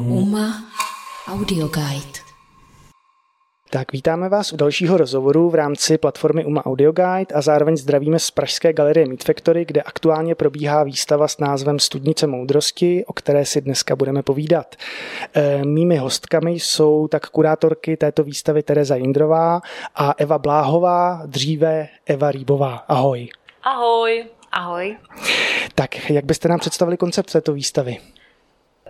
Uma 0.00 0.64
Audio 1.28 1.68
Guide. 1.68 2.18
Tak 3.70 3.92
vítáme 3.92 4.28
vás 4.28 4.52
u 4.52 4.56
dalšího 4.56 4.96
rozhovoru 4.96 5.50
v 5.50 5.54
rámci 5.54 5.98
platformy 5.98 6.44
Uma 6.44 6.66
Audio 6.66 6.92
Guide 6.92 7.34
a 7.34 7.40
zároveň 7.40 7.76
zdravíme 7.76 8.18
z 8.18 8.30
Pražské 8.30 8.72
galerie 8.72 9.06
Meet 9.06 9.24
Factory, 9.24 9.64
kde 9.64 9.82
aktuálně 9.82 10.34
probíhá 10.34 10.82
výstava 10.82 11.28
s 11.28 11.38
názvem 11.38 11.78
Studnice 11.78 12.26
moudrosti, 12.26 13.04
o 13.06 13.12
které 13.12 13.44
si 13.44 13.60
dneska 13.60 13.96
budeme 13.96 14.22
povídat. 14.22 14.76
E, 15.34 15.64
mými 15.64 15.96
hostkami 15.96 16.50
jsou 16.52 17.08
tak 17.08 17.28
kurátorky 17.28 17.96
této 17.96 18.24
výstavy 18.24 18.62
Tereza 18.62 18.96
Jindrová 18.96 19.60
a 19.94 20.14
Eva 20.16 20.38
Bláhová, 20.38 21.22
dříve 21.26 21.88
Eva 22.06 22.30
Rýbová. 22.30 22.84
Ahoj. 22.88 23.28
Ahoj. 23.62 24.24
Ahoj. 24.52 24.96
Tak, 25.74 26.10
jak 26.10 26.24
byste 26.24 26.48
nám 26.48 26.58
představili 26.58 26.96
koncept 26.96 27.32
této 27.32 27.52
výstavy? 27.52 27.98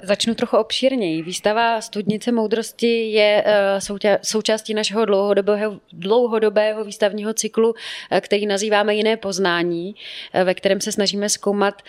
Začnu 0.04 0.34
trochu 0.34 0.56
obšírněji. 0.56 1.22
Výstava 1.22 1.80
Studnice 1.80 2.32
moudrosti 2.32 3.10
je 3.10 3.44
eh, 3.46 4.18
součástí 4.22 4.74
našeho 4.74 5.04
dlouhodobého, 5.04 5.80
dlouhodobého 5.92 6.84
výstavního 6.84 7.34
cyklu, 7.34 7.74
eh, 8.10 8.20
který 8.20 8.46
nazýváme 8.46 8.94
Jiné 8.94 9.16
poznání, 9.16 9.94
eh, 10.32 10.44
ve 10.44 10.54
kterém 10.54 10.80
se 10.80 10.92
snažíme 10.92 11.28
zkoumat 11.28 11.82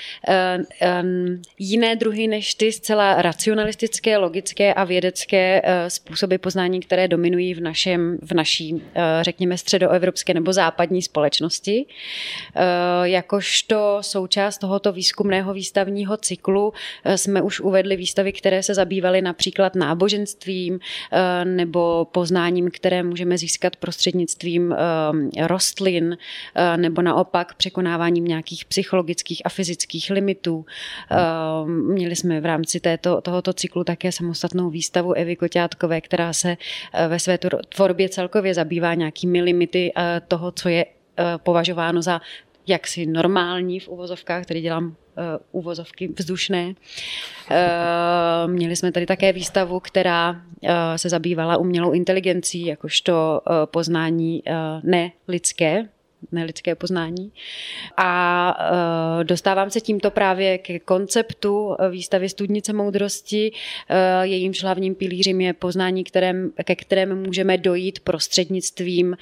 jiné 1.60 1.96
druhy 1.96 2.28
než 2.28 2.56
ty 2.56 2.72
zcela 2.72 3.22
racionalistické, 3.22 4.18
logické 4.18 4.73
a 4.73 4.84
vědecké 4.84 5.62
způsoby 5.88 6.36
poznání, 6.36 6.80
které 6.80 7.08
dominují 7.08 7.54
v, 7.54 7.62
našem, 7.62 8.18
v 8.22 8.34
naší, 8.34 8.82
řekněme, 9.22 9.58
středoevropské 9.58 10.34
nebo 10.34 10.54
západní 10.54 11.02
společnosti. 11.02 11.86
Jakožto 13.04 13.98
součást 14.02 14.58
tohoto 14.58 14.92
výzkumného 14.92 15.54
výstavního 15.54 16.18
cyklu 16.18 16.73
jsme 17.16 17.42
už 17.42 17.59
uvedli 17.59 17.95
výstavy, 18.04 18.32
které 18.34 18.64
se 18.64 18.74
zabývaly 18.74 19.22
například 19.22 19.76
náboženstvím 19.76 20.80
eh, 20.80 21.46
nebo 21.46 22.06
poznáním, 22.12 22.70
které 22.72 23.04
můžeme 23.04 23.38
získat 23.38 23.76
prostřednictvím 23.76 24.73
eh, 24.73 25.48
rostlin 25.48 26.18
eh, 26.56 26.78
nebo 26.78 27.02
naopak 27.02 27.54
překonáváním 27.56 28.26
nějakých 28.26 28.66
psychologických 28.66 29.42
a 29.45 29.50
fyzických 29.50 30.10
limitů. 30.10 30.66
Měli 31.66 32.16
jsme 32.16 32.42
v 32.42 32.45
rámci 32.45 32.80
této, 32.80 33.22
tohoto 33.22 33.54
cyklu 33.54 33.84
také 33.84 34.12
samostatnou 34.12 34.70
výstavu 34.70 35.14
Evy 35.14 35.36
Koťátkové, 35.36 36.02
která 36.02 36.34
se 36.34 36.58
ve 37.08 37.20
své 37.20 37.38
tvorbě 37.70 38.10
celkově 38.10 38.54
zabývá 38.54 38.94
nějakými 38.94 39.42
limity 39.42 39.94
toho, 40.28 40.52
co 40.52 40.70
je 40.70 40.86
považováno 41.44 42.02
za 42.02 42.22
jaksi 42.67 43.06
normální 43.06 43.80
v 43.80 43.88
uvozovkách, 43.88 44.45
tady 44.45 44.62
dělám 44.62 44.95
uh, 45.17 45.23
uvozovky 45.52 46.08
vzdušné. 46.08 46.67
Uh, 46.67 48.52
měli 48.52 48.75
jsme 48.75 48.92
tady 48.92 49.06
také 49.06 49.33
výstavu, 49.33 49.80
která 49.80 50.31
uh, 50.31 50.70
se 50.95 51.09
zabývala 51.09 51.58
umělou 51.58 51.92
inteligencí, 51.92 52.66
jakožto 52.66 53.42
poznání 53.66 54.44
nelidské, 54.83 55.89
nelidské 56.31 56.75
poznání. 56.75 57.31
A 57.97 58.58
dostávám 59.23 59.70
se 59.70 59.81
tímto 59.81 60.11
právě 60.11 60.58
ke 60.58 60.80
konceptu 60.80 61.75
výstavy 61.89 62.30
Studnice 62.30 62.73
moudrosti. 62.73 63.52
Jejímž 64.22 64.64
hlavním 64.64 64.95
pilířem 64.95 65.42
je 65.42 65.53
poznání, 65.53 66.03
kterém, 66.03 66.52
ke 66.64 66.75
kterému 66.75 67.16
můžeme 67.16 67.58
dojít 67.58 68.00
prostřednictvím 68.00 69.17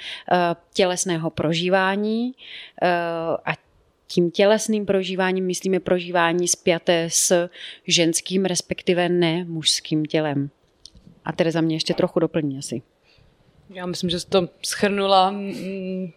tělesného 0.74 1.30
prožívání 1.30 2.34
a 3.46 3.52
tím 4.12 4.32
tělesným 4.32 4.86
prožíváním 4.86 5.46
myslíme 5.46 5.80
prožívání 5.80 6.48
spjaté 6.48 7.08
s 7.10 7.50
ženským, 7.88 8.46
respektive 8.46 9.10
ne 9.10 9.46
mužským 9.46 10.06
tělem. 10.06 10.50
A 11.26 11.32
Tereza 11.32 11.62
mě 11.62 11.76
ještě 11.76 11.94
trochu 11.94 12.20
doplní 12.20 12.58
asi. 12.58 12.82
Já 13.70 13.86
myslím, 13.86 14.10
že 14.10 14.20
jsi 14.20 14.28
to 14.28 14.50
schrnula 14.66 15.32
mm, 15.32 16.12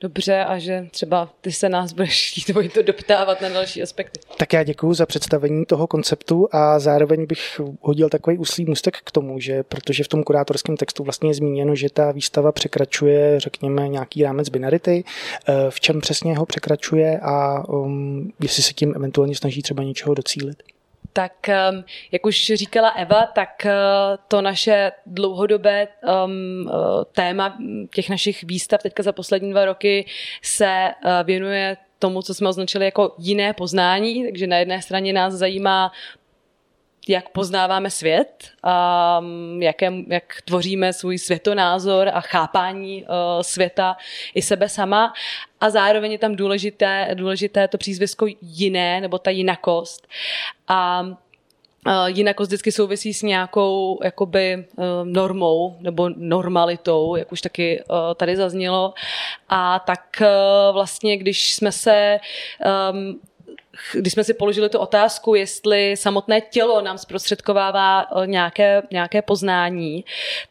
dobře 0.00 0.44
a 0.44 0.58
že 0.58 0.86
třeba 0.90 1.28
ty 1.40 1.52
se 1.52 1.68
nás 1.68 1.92
budeš 1.92 2.30
chtít 2.30 2.72
to 2.72 2.82
doptávat 2.82 3.40
na 3.40 3.48
další 3.48 3.82
aspekty. 3.82 4.20
Tak 4.36 4.52
já 4.52 4.62
děkuji 4.62 4.94
za 4.94 5.06
představení 5.06 5.66
toho 5.66 5.86
konceptu 5.86 6.48
a 6.52 6.78
zároveň 6.78 7.26
bych 7.26 7.60
hodil 7.80 8.08
takový 8.08 8.38
úslý 8.38 8.64
můstek 8.64 8.96
k 9.04 9.10
tomu, 9.10 9.40
že 9.40 9.62
protože 9.62 10.04
v 10.04 10.08
tom 10.08 10.22
kurátorském 10.22 10.76
textu 10.76 11.04
vlastně 11.04 11.30
je 11.30 11.34
zmíněno, 11.34 11.74
že 11.74 11.90
ta 11.90 12.12
výstava 12.12 12.52
překračuje, 12.52 13.40
řekněme, 13.40 13.88
nějaký 13.88 14.22
rámec 14.22 14.48
binarity, 14.48 15.04
eh, 15.48 15.52
v 15.70 15.80
čem 15.80 16.00
přesně 16.00 16.36
ho 16.36 16.46
překračuje 16.46 17.20
a 17.22 17.68
um, 17.68 18.32
jestli 18.42 18.62
se 18.62 18.72
tím 18.72 18.92
eventuálně 18.96 19.34
snaží 19.34 19.62
třeba 19.62 19.82
něčeho 19.82 20.14
docílit 20.14 20.62
tak 21.16 21.48
ehm, 21.48 21.84
jak 22.12 22.26
už 22.26 22.52
říkala 22.54 22.88
Eva, 22.88 23.26
tak 23.26 23.66
eh, 23.66 23.72
to 24.28 24.42
naše 24.42 24.92
dlouhodobé 25.06 25.88
um, 26.24 26.70
téma 27.12 27.58
těch 27.94 28.10
našich 28.10 28.44
výstav 28.44 28.82
teďka 28.82 29.02
za 29.02 29.12
poslední 29.12 29.50
dva 29.50 29.64
roky 29.64 30.06
se 30.42 30.66
eh, 30.66 30.94
věnuje 31.24 31.76
tomu, 31.98 32.22
co 32.22 32.34
jsme 32.34 32.48
označili 32.48 32.84
jako 32.84 33.14
jiné 33.18 33.52
poznání, 33.52 34.24
takže 34.24 34.46
na 34.46 34.56
jedné 34.56 34.82
straně 34.82 35.12
nás 35.12 35.34
zajímá 35.34 35.92
jak 37.08 37.28
poznáváme 37.28 37.90
svět, 37.90 38.48
a 38.62 39.20
jaké, 39.58 39.92
jak 40.08 40.42
tvoříme 40.44 40.92
svůj 40.92 41.18
světonázor 41.18 42.08
a 42.08 42.20
chápání 42.20 43.02
uh, 43.02 43.08
světa 43.42 43.96
i 44.34 44.42
sebe 44.42 44.68
sama. 44.68 45.12
A 45.60 45.70
zároveň 45.70 46.12
je 46.12 46.18
tam 46.18 46.36
důležité, 46.36 47.08
důležité 47.14 47.68
to 47.68 47.78
přízvisko 47.78 48.26
jiné, 48.42 49.00
nebo 49.00 49.18
ta 49.18 49.30
jinakost. 49.30 50.08
A 50.68 51.06
jinak 52.06 52.40
vždycky 52.40 52.72
souvisí 52.72 53.14
s 53.14 53.22
nějakou 53.22 53.98
jakoby 54.04 54.66
normou 55.04 55.76
nebo 55.80 56.08
normalitou, 56.16 57.16
jak 57.16 57.32
už 57.32 57.40
taky 57.40 57.84
tady 58.16 58.36
zaznělo. 58.36 58.94
A 59.48 59.78
tak 59.78 60.22
vlastně, 60.72 61.16
když 61.16 61.54
jsme 61.54 61.72
se 61.72 62.18
um, 62.92 63.20
když 63.92 64.12
jsme 64.12 64.24
si 64.24 64.34
položili 64.34 64.68
tu 64.68 64.78
otázku, 64.78 65.34
jestli 65.34 65.96
samotné 65.96 66.40
tělo 66.40 66.80
nám 66.80 66.98
zprostředkovává 66.98 68.02
eh, 68.02 68.26
nějaké, 68.26 68.82
nějaké 68.90 69.22
poznání, 69.22 70.04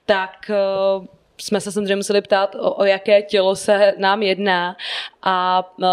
tak 0.05 0.49
eh, 0.49 1.07
jsme 1.37 1.61
se 1.61 1.71
samozřejmě 1.71 1.95
museli 1.95 2.21
ptát, 2.21 2.55
o, 2.55 2.73
o 2.73 2.83
jaké 2.83 3.21
tělo 3.21 3.55
se 3.55 3.93
nám 3.97 4.23
jedná. 4.23 4.77
A 5.21 5.63
uh, 5.77 5.85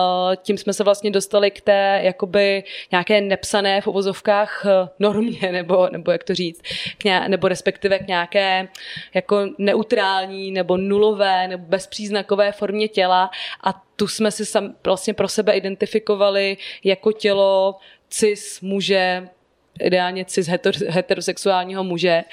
tím 0.43 0.59
jsme 0.59 0.73
se 0.73 0.85
vlastně 0.85 1.11
dostali 1.11 1.51
k 1.51 1.61
té 1.61 2.01
jakoby 2.03 2.65
nějaké 2.91 3.21
nepsané 3.21 3.81
v 3.81 3.87
uvozovkách 3.87 4.67
normě, 4.99 5.39
nebo, 5.53 5.89
nebo 5.93 6.11
jak 6.11 6.25
to 6.25 6.35
říct, 6.35 6.63
k 6.99 7.05
ně, 7.05 7.29
nebo 7.29 7.49
respektive 7.49 7.99
k 7.99 8.07
nějaké 8.07 8.69
jako 9.15 9.47
neutrální 9.59 10.51
nebo 10.51 10.77
nulové 10.77 11.49
nebo 11.49 11.65
bezpříznakové 11.67 12.53
formě 12.53 12.89
těla. 12.89 13.31
A 13.65 13.83
tu 13.97 14.09
jsme 14.09 14.31
si 14.31 14.47
sam, 14.47 14.75
vlastně 14.85 15.15
pro 15.15 15.29
sebe 15.29 15.53
identifikovali 15.53 16.57
jako 16.85 17.13
tělo 17.13 17.77
cis 18.09 18.61
muže, 18.61 19.29
ideálně 19.81 20.25
cis 20.25 20.49
heterosexuálního 20.89 21.85
muže. 21.85 22.25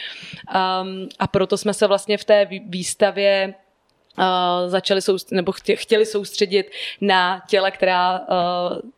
Um, 0.82 1.10
a 1.20 1.28
proto 1.28 1.58
jsme 1.58 1.74
se 1.74 1.88
vlastně 1.88 2.18
v 2.18 2.24
té 2.24 2.48
výstavě 2.68 3.54
uh, 4.18 4.24
začali 4.70 5.02
soustředit, 5.02 5.36
nebo 5.36 5.52
chtěli 5.76 6.06
soustředit 6.06 6.72
na 7.02 7.42
těla, 7.50 7.72
která 7.72 8.20
uh, 8.20 8.90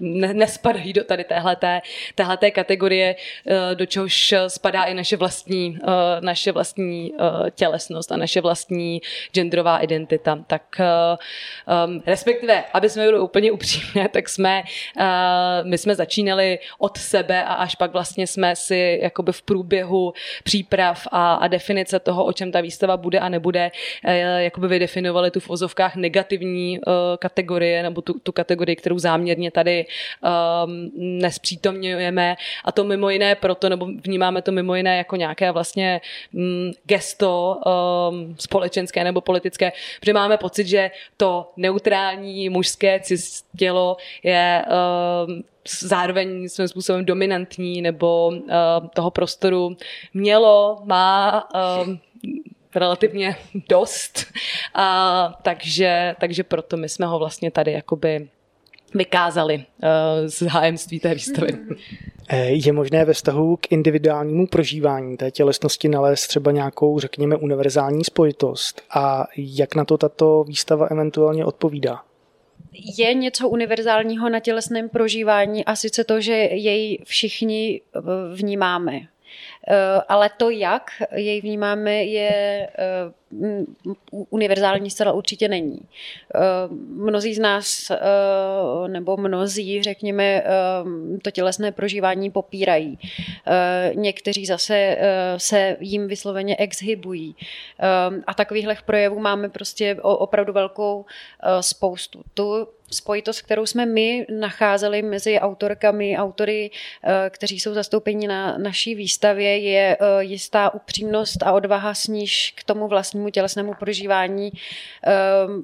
ne, 0.00 0.34
nespadají 0.34 0.92
do 0.92 1.04
tady 1.04 1.24
téhleté, 1.24 1.80
téhleté 2.14 2.50
kategorie, 2.50 3.16
eh, 3.46 3.74
do 3.74 3.86
čehož 3.86 4.34
spadá 4.48 4.84
i 4.84 4.94
naše 4.94 5.16
vlastní, 5.16 5.78
eh, 5.82 6.20
naše 6.20 6.52
vlastní 6.52 7.12
eh, 7.18 7.50
tělesnost 7.50 8.12
a 8.12 8.16
naše 8.16 8.40
vlastní 8.40 9.00
genderová 9.32 9.78
identita. 9.78 10.38
Tak 10.46 10.62
respektive, 12.06 12.64
aby 12.72 12.88
jsme 12.88 13.04
byli 13.04 13.20
úplně 13.20 13.52
upřímné, 13.52 14.08
tak 14.08 14.28
jsme, 14.28 14.62
my 15.62 15.78
jsme 15.78 15.94
začínali 15.94 16.58
od 16.78 16.98
sebe 16.98 17.44
a 17.44 17.54
až 17.54 17.74
pak 17.74 17.92
vlastně 17.92 18.26
jsme 18.26 18.56
si 18.56 18.98
jakoby 19.02 19.32
v 19.32 19.42
průběhu 19.42 20.12
příprav 20.44 21.06
a, 21.10 21.34
a 21.34 21.46
definice 21.46 21.98
toho, 21.98 22.24
o 22.24 22.32
čem 22.32 22.52
ta 22.52 22.60
výstava 22.60 22.96
bude 22.96 23.18
a 23.18 23.28
nebude, 23.28 23.70
jakoby 24.38 24.68
vydefinovali 24.68 25.30
tu 25.30 25.40
v 25.40 25.50
ozovkách 25.50 25.96
negativní 25.96 26.80
kategorie 27.18 27.82
nebo 27.82 28.02
tu, 28.02 28.12
tu 28.22 28.32
kategorii, 28.32 28.76
kterou 28.76 28.98
záměrně 28.98 29.50
tady 29.50 29.77
um, 29.86 30.90
nespřítomňujeme 30.96 32.36
a 32.64 32.72
to 32.72 32.84
mimo 32.84 33.10
jiné 33.10 33.34
proto, 33.34 33.68
nebo 33.68 33.86
vnímáme 34.04 34.42
to 34.42 34.52
mimo 34.52 34.74
jiné 34.74 34.96
jako 34.96 35.16
nějaké 35.16 35.50
vlastně 35.50 36.00
um, 36.34 36.72
gesto 36.84 37.56
um, 38.10 38.36
společenské 38.38 39.04
nebo 39.04 39.20
politické, 39.20 39.72
protože 40.00 40.12
máme 40.12 40.36
pocit, 40.36 40.66
že 40.66 40.90
to 41.16 41.50
neutrální 41.56 42.48
mužské 42.48 43.00
cis 43.00 43.44
tělo 43.58 43.96
je 44.22 44.64
um, 45.26 45.44
zároveň 45.80 46.48
svým 46.48 46.68
způsobem 46.68 47.04
dominantní 47.04 47.82
nebo 47.82 48.28
uh, 48.28 48.40
toho 48.94 49.10
prostoru 49.10 49.76
mělo, 50.14 50.80
má 50.84 51.48
um, 51.84 52.00
relativně 52.74 53.36
dost. 53.68 54.26
A, 54.74 55.38
takže, 55.42 56.14
takže 56.20 56.42
proto 56.44 56.76
my 56.76 56.88
jsme 56.88 57.06
ho 57.06 57.18
vlastně 57.18 57.50
tady 57.50 57.72
jakoby 57.72 58.28
vykázali 58.94 59.64
z 60.26 60.42
hájemství 60.42 61.00
té 61.00 61.14
výstavy. 61.14 61.58
Je 62.46 62.72
možné 62.72 63.04
ve 63.04 63.12
vztahu 63.12 63.56
k 63.56 63.72
individuálnímu 63.72 64.46
prožívání 64.46 65.16
té 65.16 65.30
tělesnosti 65.30 65.88
nalézt 65.88 66.28
třeba 66.28 66.52
nějakou, 66.52 67.00
řekněme, 67.00 67.36
univerzální 67.36 68.04
spojitost 68.04 68.82
a 68.90 69.26
jak 69.36 69.74
na 69.74 69.84
to 69.84 69.98
tato 69.98 70.44
výstava 70.44 70.86
eventuálně 70.86 71.44
odpovídá? 71.44 72.02
je 72.98 73.14
něco 73.14 73.48
univerzálního 73.48 74.28
na 74.28 74.40
tělesném 74.40 74.88
prožívání 74.88 75.64
a 75.64 75.76
sice 75.76 76.04
to, 76.04 76.20
že 76.20 76.32
jej 76.32 76.98
všichni 77.04 77.80
eh, 77.80 78.00
vnímáme. 78.34 79.00
Eh, 79.68 80.00
ale 80.08 80.30
to, 80.36 80.50
jak 80.50 80.90
jej 81.14 81.40
vnímáme, 81.40 82.04
je 82.04 82.30
eh, 82.30 82.68
univerzální 84.10 84.90
zcela 84.90 85.12
určitě 85.12 85.48
není. 85.48 85.80
Mnozí 86.88 87.34
z 87.34 87.38
nás, 87.38 87.92
nebo 88.86 89.16
mnozí, 89.16 89.82
řekněme, 89.82 90.44
to 91.22 91.30
tělesné 91.30 91.72
prožívání 91.72 92.30
popírají. 92.30 92.98
Někteří 93.94 94.46
zase 94.46 94.96
se 95.36 95.76
jim 95.80 96.08
vysloveně 96.08 96.56
exhibují. 96.56 97.36
A 98.26 98.34
takovýchhle 98.34 98.76
projevů 98.84 99.18
máme 99.18 99.48
prostě 99.48 99.96
opravdu 100.02 100.52
velkou 100.52 101.04
spoustu. 101.60 102.22
Tu 102.34 102.68
spojitost, 102.90 103.42
kterou 103.42 103.66
jsme 103.66 103.86
my 103.86 104.26
nacházeli 104.40 105.02
mezi 105.02 105.38
autorkami, 105.38 106.18
autory, 106.18 106.70
eh, 107.04 107.30
kteří 107.30 107.60
jsou 107.60 107.74
zastoupeni 107.74 108.28
na 108.28 108.58
naší 108.58 108.94
výstavě, 108.94 109.58
je 109.58 109.96
eh, 110.00 110.24
jistá 110.24 110.74
upřímnost 110.74 111.42
a 111.42 111.52
odvaha, 111.52 111.94
s 111.94 112.06
níž 112.06 112.54
k 112.56 112.64
tomu 112.64 112.88
vlastnímu 113.18 113.30
tělesnému 113.30 113.74
prožívání 113.74 114.52
eh, 114.52 115.12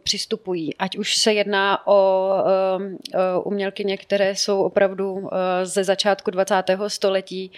přistupují. 0.03 0.77
Ať 0.77 0.97
už 0.97 1.17
se 1.17 1.33
jedná 1.33 1.87
o 1.87 2.35
umělkyně, 3.45 3.97
které 3.97 4.35
jsou 4.35 4.63
opravdu 4.63 5.29
ze 5.63 5.85
začátku 5.85 6.31
20. 6.31 6.55
století, 6.89 7.51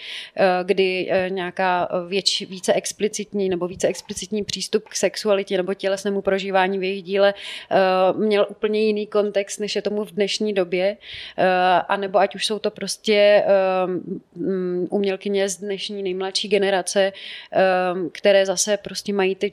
kdy 0.62 1.10
nějaká 1.28 1.88
věč, 2.08 2.42
více 2.42 2.72
explicitní 2.72 3.48
nebo 3.48 3.68
více 3.68 3.88
explicitní 3.88 4.44
přístup 4.44 4.88
k 4.88 4.96
sexualitě 4.96 5.56
nebo 5.56 5.74
tělesnému 5.74 6.22
prožívání 6.22 6.78
v 6.78 6.82
jejich 6.82 7.02
díle 7.02 7.34
měl 8.16 8.46
úplně 8.48 8.80
jiný 8.80 9.06
kontext 9.06 9.60
než 9.60 9.76
je 9.76 9.82
tomu 9.82 10.04
v 10.04 10.12
dnešní 10.12 10.52
době, 10.52 10.96
eh, 11.36 11.46
a 11.88 11.96
nebo 11.96 12.18
ať 12.18 12.34
už 12.34 12.46
jsou 12.46 12.58
to 12.58 12.70
prostě 12.70 13.44
mm, 14.34 14.86
umělkyně 14.90 15.48
z 15.48 15.56
dnešní 15.56 16.02
nejmladší 16.02 16.48
generace, 16.48 17.12
eh, 17.52 17.62
které 18.12 18.46
zase 18.46 18.76
prostě 18.76 19.12
mají 19.12 19.34
ty, 19.34 19.52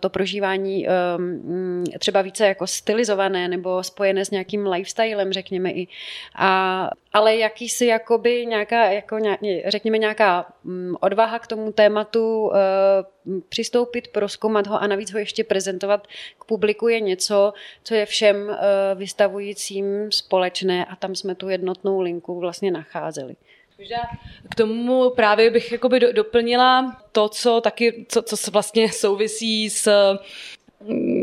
to 0.00 0.10
prožívání 0.10 0.86
mm, 1.16 1.84
třeba 1.98 2.22
více 2.22 2.46
jako 2.46 2.66
stylizované 2.66 3.48
nebo 3.48 3.82
spojené 3.82 4.24
s 4.24 4.30
nějakým 4.30 4.66
lifestylem, 4.66 5.32
řekněme 5.32 5.70
i. 5.70 5.88
A, 6.34 6.90
ale 7.12 7.36
jakýsi 7.36 7.86
jakoby 7.86 8.46
nějaká, 8.46 8.84
jako, 8.84 9.18
řekněme 9.66 9.98
nějaká 9.98 10.46
mm, 10.64 10.94
odvaha 11.00 11.38
k 11.38 11.46
tomu 11.46 11.72
tématu 11.72 12.50
přistoupit, 13.48 14.08
proskoumat 14.08 14.66
ho 14.66 14.82
a 14.82 14.86
navíc 14.86 15.12
ho 15.12 15.18
ještě 15.18 15.44
prezentovat 15.44 16.06
k 16.38 16.44
publiku 16.44 16.88
je 16.88 17.00
něco, 17.00 17.52
co 17.82 17.94
je 17.94 18.06
všem 18.06 18.50
eh, 18.50 18.94
vystavujícím 18.94 20.12
společné 20.12 20.84
a 20.84 20.96
tam 20.96 21.14
jsme 21.14 21.34
tu 21.34 21.48
jednotnou 21.48 22.00
linku 22.00 22.40
vlastně 22.40 22.70
nacházeli. 22.70 23.36
K 24.50 24.54
tomu 24.54 25.10
právě 25.10 25.50
bych 25.50 25.74
doplnila 26.12 27.02
to, 27.12 27.28
co 27.28 27.60
taky, 27.60 28.06
co, 28.08 28.22
co 28.22 28.50
vlastně 28.50 28.92
souvisí 28.92 29.70
s 29.70 30.16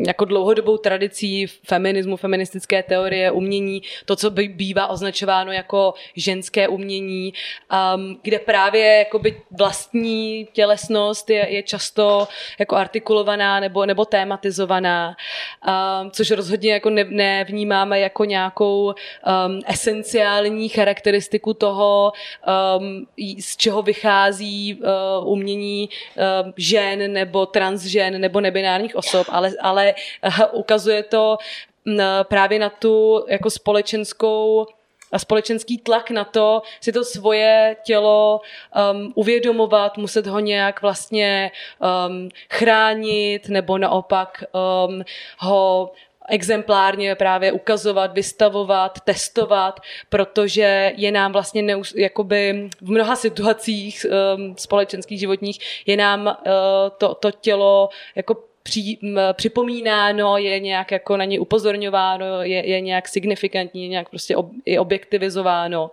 jako 0.08 0.26
dlouhodobou 0.26 0.78
tradicí 0.78 1.48
feminismu, 1.48 2.18
feministické 2.18 2.84
teorie, 2.84 3.32
umění, 3.32 3.82
to, 4.06 4.16
co 4.16 4.30
by 4.30 4.48
bývá 4.48 4.88
označováno 4.88 5.52
jako 5.52 5.94
ženské 6.16 6.68
umění, 6.68 7.34
um, 7.96 8.20
kde 8.22 8.40
právě 8.40 8.86
jakoby 8.98 9.42
vlastní 9.52 10.48
tělesnost 10.54 11.30
je, 11.30 11.50
je 11.50 11.64
často 11.64 12.28
jako 12.60 12.76
artikulovaná 12.76 13.60
nebo, 13.60 13.86
nebo 13.86 14.06
tématizovaná, 14.06 15.16
um, 15.68 16.12
což 16.12 16.32
rozhodně 16.32 16.74
jako 16.74 16.90
ne, 16.90 17.04
nevnímáme 17.04 18.00
jako 18.00 18.26
nějakou 18.26 18.86
um, 18.86 19.62
esenciální 19.68 20.70
charakteristiku 20.70 21.54
toho, 21.54 22.14
um, 22.80 23.06
z 23.40 23.58
čeho 23.58 23.82
vychází 23.82 24.76
uh, 24.76 25.32
umění 25.32 25.90
uh, 26.18 26.52
žen 26.58 27.14
nebo 27.14 27.46
transžen 27.46 28.22
nebo 28.22 28.42
nebinárních 28.42 28.96
osob, 28.96 29.28
ale 29.30 29.51
ale, 29.60 29.94
eh, 30.24 30.46
ukazuje 30.52 31.04
to 31.04 31.38
právě 32.24 32.60
na 32.60 32.70
tu 32.70 33.26
jako 33.28 33.50
společenskou 33.50 34.66
a 35.12 35.20
společenský 35.20 35.78
tlak 35.78 36.12
na 36.12 36.24
to 36.24 36.62
si 36.82 36.92
to 36.92 37.04
svoje 37.04 37.76
tělo 37.84 38.42
um, 38.94 39.12
uvědomovat, 39.16 39.98
muset 39.98 40.28
ho 40.28 40.40
nějak 40.40 40.82
vlastně 40.82 41.52
um, 42.08 42.30
chránit 42.50 43.50
nebo 43.50 43.78
naopak 43.78 44.44
um, 44.88 45.04
ho 45.38 45.92
exemplárně 46.30 47.16
právě 47.16 47.52
ukazovat, 47.52 48.14
vystavovat, 48.14 49.00
testovat, 49.04 49.80
protože 50.10 50.94
je 50.96 51.12
nám 51.12 51.32
vlastně 51.32 51.62
neus, 51.62 51.94
jakoby 51.96 52.70
v 52.82 52.92
mnoha 52.92 53.16
situacích 53.16 54.06
um, 54.36 54.56
společenských 54.58 55.20
životních 55.20 55.60
je 55.86 55.98
nám 55.98 56.26
uh, 56.28 56.34
to, 56.98 57.16
to 57.16 57.32
tělo 57.32 57.90
jako 58.16 58.51
při, 58.64 58.98
m, 59.04 59.20
připomínáno, 59.34 60.38
je 60.38 60.60
nějak 60.60 60.92
jako 60.92 61.18
na 61.18 61.26
ně 61.26 61.40
upozorňováno, 61.40 62.42
je, 62.42 62.70
je 62.70 62.82
nějak 62.82 63.08
signifikantní, 63.08 63.88
nějak 63.88 64.10
prostě 64.10 64.36
ob, 64.36 64.50
je 64.66 64.80
objektivizováno. 64.80 65.92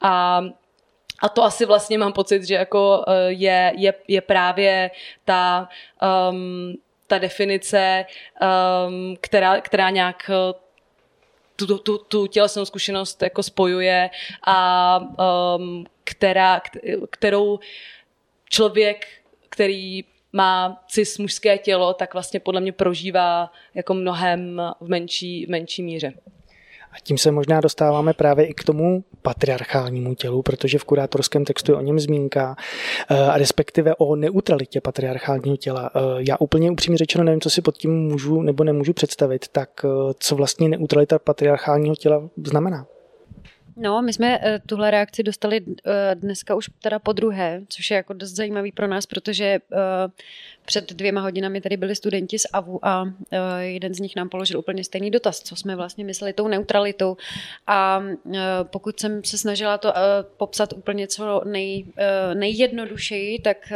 A 0.00 0.42
a 1.22 1.28
to 1.28 1.44
asi 1.44 1.66
vlastně 1.66 1.98
mám 1.98 2.12
pocit, 2.12 2.44
že 2.44 2.54
jako 2.54 3.04
e, 3.06 3.32
je, 3.32 3.72
je, 3.76 3.94
je 4.08 4.20
právě 4.20 4.90
ta, 5.24 5.68
um, 6.30 6.74
ta 7.06 7.18
definice, 7.18 8.06
um, 8.86 9.16
která, 9.20 9.60
která 9.60 9.90
nějak 9.90 10.30
e, 10.30 10.54
tu, 11.56 11.78
tu, 11.78 11.98
tu 11.98 12.26
tělesnou 12.26 12.64
zkušenost 12.64 13.22
jako 13.22 13.42
spojuje 13.42 14.10
a 14.46 14.98
um, 15.58 15.86
která, 16.04 16.60
kterou 17.10 17.58
člověk, 18.50 19.06
který 19.48 20.04
má 20.34 20.82
cis 20.88 21.18
mužské 21.18 21.58
tělo, 21.58 21.94
tak 21.94 22.14
vlastně 22.14 22.40
podle 22.40 22.60
mě 22.60 22.72
prožívá 22.72 23.50
jako 23.74 23.94
mnohem 23.94 24.62
v 24.80 24.88
menší, 24.88 25.46
v 25.46 25.48
menší 25.48 25.82
míře. 25.82 26.12
A 26.92 27.00
tím 27.02 27.18
se 27.18 27.30
možná 27.30 27.60
dostáváme 27.60 28.12
právě 28.12 28.46
i 28.46 28.54
k 28.54 28.64
tomu 28.64 29.04
patriarchálnímu 29.22 30.14
tělu, 30.14 30.42
protože 30.42 30.78
v 30.78 30.84
kurátorském 30.84 31.44
textu 31.44 31.72
je 31.72 31.78
o 31.78 31.80
něm 31.80 32.00
zmínka, 32.00 32.56
eh, 33.10 33.26
a 33.26 33.38
respektive 33.38 33.94
o 33.94 34.16
neutralitě 34.16 34.80
patriarchálního 34.80 35.56
těla. 35.56 35.90
Eh, 35.94 36.00
já 36.18 36.36
úplně 36.40 36.70
upřímně 36.70 36.98
řečeno 36.98 37.24
nevím, 37.24 37.40
co 37.40 37.50
si 37.50 37.62
pod 37.62 37.76
tím 37.76 38.02
můžu 38.02 38.42
nebo 38.42 38.64
nemůžu 38.64 38.92
představit, 38.92 39.48
tak 39.48 39.70
eh, 39.84 39.88
co 40.18 40.36
vlastně 40.36 40.68
neutralita 40.68 41.18
patriarchálního 41.18 41.96
těla 41.96 42.28
znamená? 42.46 42.86
No, 43.76 44.02
my 44.02 44.12
jsme 44.12 44.38
uh, 44.38 44.44
tuhle 44.66 44.90
reakci 44.90 45.22
dostali 45.22 45.60
uh, 45.60 45.72
dneska 46.14 46.54
už 46.54 46.70
teda 46.82 46.98
po 46.98 47.12
druhé, 47.12 47.62
což 47.68 47.90
je 47.90 47.96
jako 47.96 48.12
dost 48.12 48.30
zajímavý 48.30 48.72
pro 48.72 48.86
nás, 48.86 49.06
protože 49.06 49.58
uh, 49.72 49.78
před 50.64 50.92
dvěma 50.92 51.20
hodinami 51.20 51.60
tady 51.60 51.76
byli 51.76 51.96
studenti 51.96 52.38
z 52.38 52.46
AVU 52.52 52.86
a 52.86 53.04
jeden 53.58 53.94
z 53.94 54.00
nich 54.00 54.16
nám 54.16 54.28
položil 54.28 54.58
úplně 54.58 54.84
stejný 54.84 55.10
dotaz, 55.10 55.40
co 55.40 55.56
jsme 55.56 55.76
vlastně 55.76 56.04
mysleli 56.04 56.32
tou 56.32 56.48
neutralitou. 56.48 57.16
A 57.66 58.02
pokud 58.62 59.00
jsem 59.00 59.24
se 59.24 59.38
snažila 59.38 59.78
to 59.78 59.92
popsat 60.36 60.72
úplně 60.72 61.06
co 61.06 61.42
nej, 61.44 61.84
nejjednodušeji, 62.34 63.38
tak, 63.38 63.72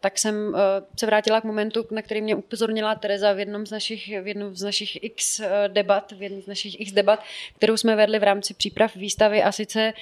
tak 0.00 0.18
jsem 0.18 0.56
se 0.96 1.06
vrátila 1.06 1.40
k 1.40 1.44
momentu, 1.44 1.86
na 1.90 2.02
který 2.02 2.22
mě 2.22 2.34
upozornila 2.34 2.94
Tereza 2.94 3.32
v 3.32 3.38
jednom 3.38 3.66
z 3.66 3.70
našich, 3.70 4.22
v 4.22 4.26
jednom 4.26 4.56
z 4.56 4.62
našich 4.62 5.04
x 5.04 5.40
debat, 5.68 6.12
v 6.12 6.22
jednom 6.22 6.42
z 6.42 6.46
našich 6.46 6.80
x 6.80 6.92
debat, 6.92 7.22
kterou 7.56 7.76
jsme 7.76 7.96
vedli 7.96 8.18
v 8.18 8.22
rámci 8.22 8.54
příprav 8.54 8.96
výstavy 8.96 9.19
a 9.26 9.52
sice 9.52 9.92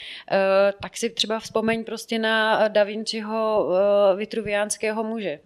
tak 0.82 0.96
si 0.96 1.10
třeba 1.10 1.40
vzpomeň 1.40 1.84
prostě 1.84 2.18
na 2.18 2.68
Da 2.68 2.84
Vinciho 2.84 3.68
vitruviánského 4.16 5.04
muže, 5.04 5.38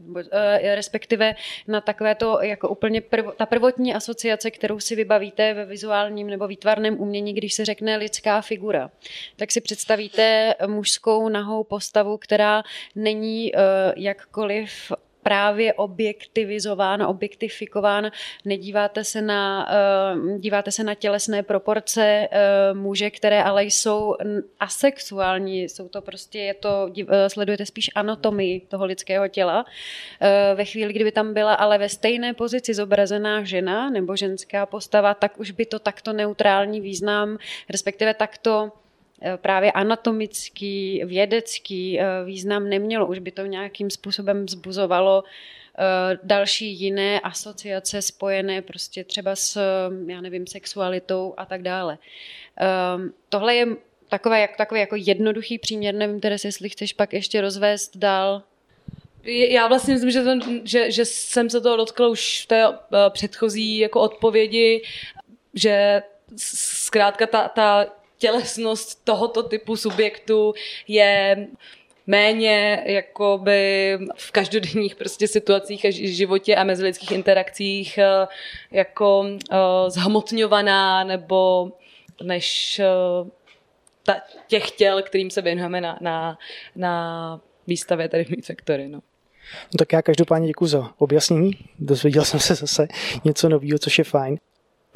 respektive 0.75 1.35
na 1.69 1.81
takové 1.81 2.14
to 2.14 2.38
jako 2.43 2.69
úplně 2.69 3.00
prv, 3.00 3.26
ta 3.37 3.47
prvotní 3.47 3.95
asociace, 3.95 4.50
kterou 4.50 4.81
si 4.81 4.97
vybavíte 4.97 5.55
ve 5.55 5.64
vizuálním 5.64 6.26
nebo 6.26 6.47
výtvarném 6.47 7.00
umění, 7.00 7.35
když 7.35 7.55
se 7.55 7.64
řekne 7.64 7.97
lidská 7.97 8.41
figura. 8.41 8.91
Tak 9.37 9.52
si 9.52 9.61
představíte 9.61 10.55
mužskou 10.67 11.29
nahou 11.29 11.64
postavu, 11.64 12.19
která 12.19 12.62
není 12.95 13.52
jakkoliv 13.97 14.93
právě 15.23 15.73
objektivizován, 15.73 17.02
objektifikován. 17.02 18.11
Nedíváte 18.45 19.05
se 19.05 19.23
na, 19.23 19.69
uh, 20.14 20.38
díváte 20.38 20.71
se 20.71 20.85
na 20.85 20.95
tělesné 20.95 21.43
proporce 21.43 22.29
uh, 22.33 22.79
muže, 22.79 23.11
které 23.11 23.43
ale 23.43 23.64
jsou 23.64 24.17
asexuální. 24.61 25.62
Jsou 25.62 25.88
to 25.88 26.02
prostě, 26.02 26.38
je 26.38 26.55
to, 26.55 26.87
uh, 26.99 27.07
sledujete 27.29 27.67
spíš 27.67 27.91
anatomii 27.95 28.61
toho 28.61 28.85
lidského 28.85 29.29
těla. 29.29 29.64
Ve 30.55 30.64
chvíli, 30.64 30.93
kdyby 30.93 31.12
tam 31.12 31.35
byla 31.35 31.55
ale 31.55 31.79
ve 31.79 31.88
stejné 31.88 32.35
pozici 32.35 32.75
zobrazená 32.75 33.45
žena 33.45 33.91
nebo 33.91 34.17
ženská 34.17 34.67
postava, 34.67 35.14
tak 35.14 35.41
už 35.41 35.50
by 35.50 35.67
to 35.67 35.79
takto 35.79 36.12
neutrální 36.12 36.81
význam, 36.81 37.38
respektive 37.71 38.14
takto 38.14 38.73
Eh, 38.73 38.82
právě 39.37 39.73
anatomický, 39.73 41.02
vědecký 41.05 42.00
eh, 42.00 42.05
význam 42.25 42.69
nemělo. 42.69 43.07
Už 43.07 43.19
by 43.19 43.31
to 43.31 43.47
nějakým 43.47 43.91
způsobem 43.91 44.49
zbuzovalo 44.49 45.25
eh, 45.25 46.19
další 46.23 46.73
jiné 46.73 47.21
asociace 47.21 48.02
spojené 48.02 48.62
prostě 48.62 49.05
třeba 49.05 49.37
s, 49.37 49.61
já 50.07 50.21
nevím, 50.21 50.47
sexualitou 50.47 51.35
a 51.37 51.47
tak 51.47 51.62
dále. 51.62 51.99
Tohle 53.29 53.55
je 53.55 53.67
takové, 54.09 54.41
jak, 54.41 54.57
takový 54.57 54.81
jako 54.81 54.97
jednoduchý 54.99 55.59
příměr, 55.59 55.95
nevím 55.95 56.21
tedy, 56.21 56.37
jestli 56.45 56.69
chceš 56.69 56.93
pak 56.93 57.12
ještě 57.12 57.41
rozvést 57.41 57.97
dál. 57.97 58.43
Já 59.25 59.69
vlastně 59.69 59.95
myslím, 59.95 60.11
že, 60.11 60.23
ten, 60.23 60.41
že, 60.64 60.91
že 60.91 61.05
jsem 61.05 61.50
se 61.50 61.61
toho 61.61 61.76
dotkla 61.76 62.09
už 62.09 62.43
v 62.43 62.47
té 62.47 62.64
předchozí 63.11 63.79
jako 63.79 64.00
odpovědi, 64.00 64.83
že 65.55 66.02
zkrátka 66.37 67.26
ta, 67.26 67.49
ta 67.49 67.87
tělesnost 68.23 69.05
tohoto 69.05 69.43
typu 69.43 69.76
subjektu 69.76 70.55
je 70.88 71.47
méně 72.07 72.83
jakoby 72.87 73.99
v 74.17 74.31
každodenních 74.31 74.95
prostě 74.95 75.29
situacích 75.29 75.85
a 75.85 75.91
životě 75.91 76.57
a 76.57 76.64
mezilidských 76.64 77.11
interakcích 77.11 77.99
eh, 77.99 78.26
jako 78.71 79.21
uh, 79.21 79.29
zhmotňovaná 79.88 81.05
nebo 81.05 81.69
než 82.23 82.81
uh, 82.81 83.29
ta, 84.02 84.14
těch 84.47 84.71
těl, 84.71 85.02
kterým 85.02 85.31
se 85.31 85.43
věnujeme 85.43 85.81
na, 85.81 85.99
na, 86.00 86.38
na 86.76 87.41
výstavě 87.67 88.09
tady 88.09 88.25
v 88.25 88.29
Meet 88.29 88.47
Factory. 88.47 88.88
No. 88.88 88.99
No 89.75 89.79
tak 89.79 89.93
já 89.93 90.02
každopádně 90.02 90.47
děkuji 90.47 90.67
za 90.67 90.91
objasnění. 90.99 91.52
Dozvěděl 91.79 92.25
jsem 92.25 92.41
se 92.41 92.55
zase 92.55 92.88
něco 93.25 93.49
nového, 93.49 93.79
což 93.79 93.99
je 93.99 94.05
fajn. 94.05 94.38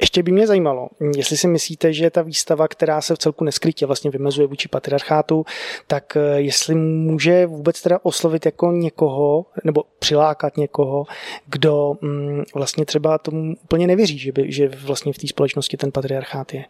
Ještě 0.01 0.23
by 0.23 0.31
mě 0.31 0.47
zajímalo, 0.47 0.89
jestli 1.17 1.37
si 1.37 1.47
myslíte, 1.47 1.93
že 1.93 2.09
ta 2.09 2.21
výstava, 2.21 2.67
která 2.67 3.01
se 3.01 3.15
v 3.15 3.17
celku 3.17 3.43
neskrytě 3.43 3.85
vlastně 3.85 4.11
vymezuje 4.11 4.47
vůči 4.47 4.67
patriarchátu, 4.67 5.45
tak 5.87 6.17
eh, 6.17 6.41
jestli 6.41 6.75
může 6.75 7.45
vůbec 7.45 7.81
teda 7.81 7.99
oslovit 8.03 8.45
jako 8.45 8.71
někoho, 8.71 9.45
nebo 9.63 9.83
přilákat 9.99 10.57
někoho, 10.57 11.05
kdo 11.45 11.93
mm, 12.01 12.43
vlastně 12.55 12.85
třeba 12.85 13.17
tomu 13.17 13.55
úplně 13.63 13.87
nevěří, 13.87 14.17
že, 14.17 14.31
by, 14.31 14.51
že 14.51 14.67
vlastně 14.67 15.13
v 15.13 15.17
té 15.17 15.27
společnosti 15.27 15.77
ten 15.77 15.91
patriarchát 15.91 16.53
je. 16.53 16.65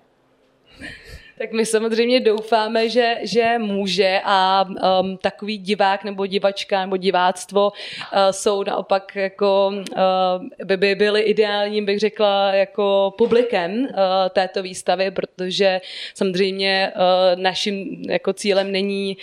Tak 1.37 1.51
my 1.51 1.65
samozřejmě 1.65 2.19
doufáme, 2.19 2.89
že, 2.89 3.15
že 3.21 3.55
může 3.57 4.21
a 4.23 4.65
um, 5.01 5.17
takový 5.17 5.57
divák 5.57 6.03
nebo 6.03 6.25
divačka 6.25 6.81
nebo 6.81 6.97
diváctvo 6.97 7.71
uh, 7.71 8.19
jsou 8.31 8.63
naopak 8.63 9.15
jako 9.15 9.71
uh, 9.75 10.65
by, 10.65 10.77
by 10.77 10.95
byly 10.95 11.21
ideálním, 11.21 11.85
bych 11.85 11.99
řekla, 11.99 12.53
jako 12.53 13.13
publikem 13.17 13.71
uh, 13.71 13.87
této 14.29 14.63
výstavy, 14.63 15.11
protože 15.11 15.81
samozřejmě 16.13 16.91
uh, 16.95 17.41
naším 17.41 18.03
jako 18.09 18.33
cílem 18.33 18.71
není 18.71 19.17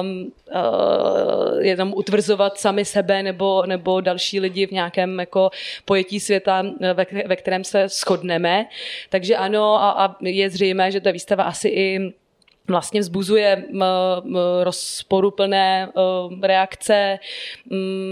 um, 0.00 0.32
uh, 0.54 1.60
jenom 1.60 1.92
utvrzovat 1.96 2.58
sami 2.58 2.84
sebe 2.84 3.22
nebo, 3.22 3.66
nebo 3.66 4.00
další 4.00 4.40
lidi 4.40 4.66
v 4.66 4.70
nějakém 4.70 5.20
jako 5.20 5.50
pojetí 5.84 6.20
světa, 6.20 6.62
ve, 6.94 7.06
ve 7.26 7.36
kterém 7.36 7.64
se 7.64 7.88
shodneme. 7.88 8.66
Takže 9.10 9.36
ano, 9.36 9.82
a, 9.82 9.90
a 9.90 10.16
je 10.20 10.50
zřejmé, 10.50 10.90
že 10.92 11.00
ta 11.00 11.10
výstava 11.10 11.35
asi 11.44 11.68
i 11.68 12.12
vlastně 12.68 13.00
vzbuzuje 13.00 13.64
rozporuplné 14.62 15.92
reakce, 16.42 17.18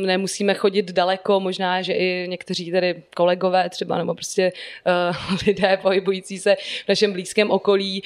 nemusíme 0.05 0.55
chodit 0.55 0.93
daleko, 0.93 1.41
možná, 1.41 1.83
že 1.83 1.93
i 1.93 2.27
někteří 2.29 2.73
tady 2.73 3.03
kolegové 3.17 3.71
třeba, 3.71 3.99
nebo 3.99 4.15
prostě 4.15 4.53
lidé 5.47 5.79
pohybující 5.83 6.39
se 6.39 6.57
v 6.85 6.89
našem 6.89 7.13
blízkém 7.13 7.51
okolí 7.51 8.03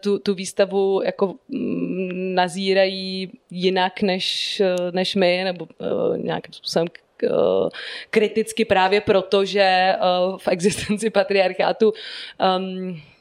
tu, 0.00 0.18
tu 0.18 0.34
výstavu 0.34 1.02
jako 1.04 1.34
nazírají 2.34 3.30
jinak 3.50 4.02
než, 4.02 4.62
než 4.90 5.14
my, 5.14 5.44
nebo 5.44 5.66
nějakým 6.16 6.52
způsobem 6.52 6.86
kriticky 8.10 8.64
právě 8.64 9.00
proto, 9.00 9.44
že 9.44 9.94
v 10.38 10.48
existenci 10.48 11.10
patriarchátu 11.10 11.92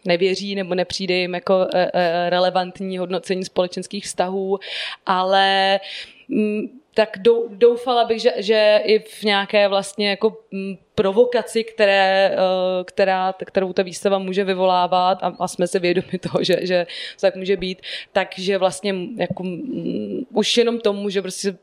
nevěří 0.05 0.55
nebo 0.55 0.75
nepřijde 0.75 1.13
jim 1.13 1.33
jako 1.33 1.67
e, 1.73 1.91
e, 1.93 2.29
relevantní 2.29 2.97
hodnocení 2.97 3.45
společenských 3.45 4.05
vztahů, 4.05 4.59
ale 5.05 5.79
mm, 6.27 6.79
tak 6.95 7.17
doufala 7.49 8.05
bych, 8.05 8.21
že, 8.21 8.33
že 8.37 8.81
i 8.83 8.99
v 8.99 9.23
nějaké 9.23 9.67
vlastně 9.67 10.09
jako 10.09 10.37
mm, 10.51 10.75
provokaci, 10.95 11.63
které, 11.63 12.35
e, 12.35 12.83
která, 12.83 13.33
kterou 13.45 13.73
ta 13.73 13.83
výstava 13.83 14.17
může 14.17 14.43
vyvolávat 14.43 15.23
a, 15.23 15.35
a 15.39 15.47
jsme 15.47 15.67
si 15.67 15.79
vědomi 15.79 16.19
toho, 16.21 16.43
že, 16.43 16.57
že 16.61 16.87
tak 17.21 17.35
může 17.35 17.57
být, 17.57 17.81
takže 18.11 18.57
vlastně 18.57 18.95
jako, 19.17 19.43
mm, 19.43 20.25
už 20.33 20.57
jenom 20.57 20.79
tomu 20.79 21.01
může 21.01 21.21
prostě 21.21 21.55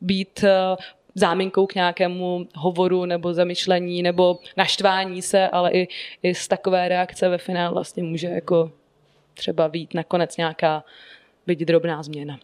být 0.00 0.44
záminkou 1.18 1.66
k 1.66 1.74
nějakému 1.74 2.46
hovoru 2.54 3.04
nebo 3.04 3.34
zamyšlení 3.34 4.02
nebo 4.02 4.38
naštvání 4.56 5.22
se, 5.22 5.48
ale 5.48 5.70
i, 5.72 5.88
i 6.22 6.34
z 6.34 6.48
takové 6.48 6.88
reakce 6.88 7.28
ve 7.28 7.38
finále 7.38 7.74
vlastně 7.74 8.02
může 8.02 8.26
jako 8.26 8.70
třeba 9.34 9.68
být 9.68 9.94
nakonec 9.94 10.36
nějaká 10.36 10.84
byť 11.46 11.58
drobná 11.60 12.02
změna. 12.02 12.38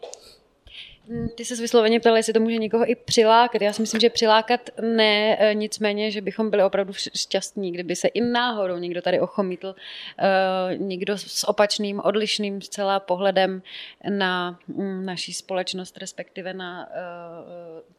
Mm, 1.07 1.29
ty 1.29 1.45
se 1.45 1.55
vysloveně 1.55 1.99
ptala, 1.99 2.17
jestli 2.17 2.33
to 2.33 2.39
může 2.39 2.57
někoho 2.57 2.89
i 2.89 2.95
přilákat. 2.95 3.61
Já 3.61 3.73
si 3.73 3.81
myslím, 3.81 4.01
že 4.01 4.09
přilákat 4.09 4.69
ne, 4.81 5.37
e, 5.39 5.53
nicméně, 5.53 6.11
že 6.11 6.21
bychom 6.21 6.49
byli 6.49 6.63
opravdu 6.63 6.93
šťastní, 6.93 7.71
kdyby 7.71 7.95
se 7.95 8.07
i 8.07 8.21
náhodou 8.21 8.77
někdo 8.77 9.01
tady 9.01 9.19
ochomítl, 9.19 9.75
e, 10.19 10.77
někdo 10.77 11.17
s 11.17 11.47
opačným, 11.47 12.01
odlišným 12.03 12.61
zcela 12.61 12.99
pohledem 12.99 13.61
na 14.09 14.59
mm, 14.67 15.05
naší 15.05 15.33
společnost, 15.33 15.97
respektive 15.97 16.53
na, 16.53 16.89
e, 16.89 16.99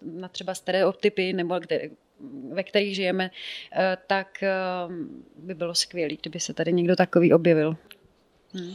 na 0.02 0.28
třeba 0.28 0.54
stereotypy, 0.54 1.32
nebo 1.32 1.58
kde, 1.58 1.90
ve 2.52 2.62
kterých 2.62 2.94
žijeme, 2.94 3.30
tak 4.06 4.44
by 5.36 5.54
bylo 5.54 5.74
skvělé, 5.74 6.16
kdyby 6.20 6.40
se 6.40 6.54
tady 6.54 6.72
někdo 6.72 6.96
takový 6.96 7.32
objevil. 7.32 7.76
Hmm 8.52 8.74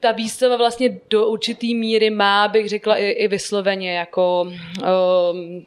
ta 0.00 0.12
výstava 0.12 0.56
vlastně 0.56 1.00
do 1.10 1.28
určitý 1.28 1.74
míry 1.74 2.10
má, 2.10 2.48
bych 2.48 2.68
řekla, 2.68 2.96
i, 2.96 3.10
i 3.10 3.28
vysloveně 3.28 3.92
jako 3.92 4.42
um, 5.32 5.66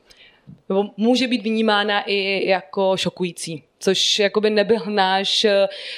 nebo 0.69 0.89
může 0.98 1.27
být 1.27 1.43
vnímána 1.43 2.01
i 2.01 2.48
jako 2.50 2.98
šokující 2.98 3.63
což 3.79 4.19
jakoby 4.19 4.50
nebyl 4.50 4.79
náš, 4.89 5.45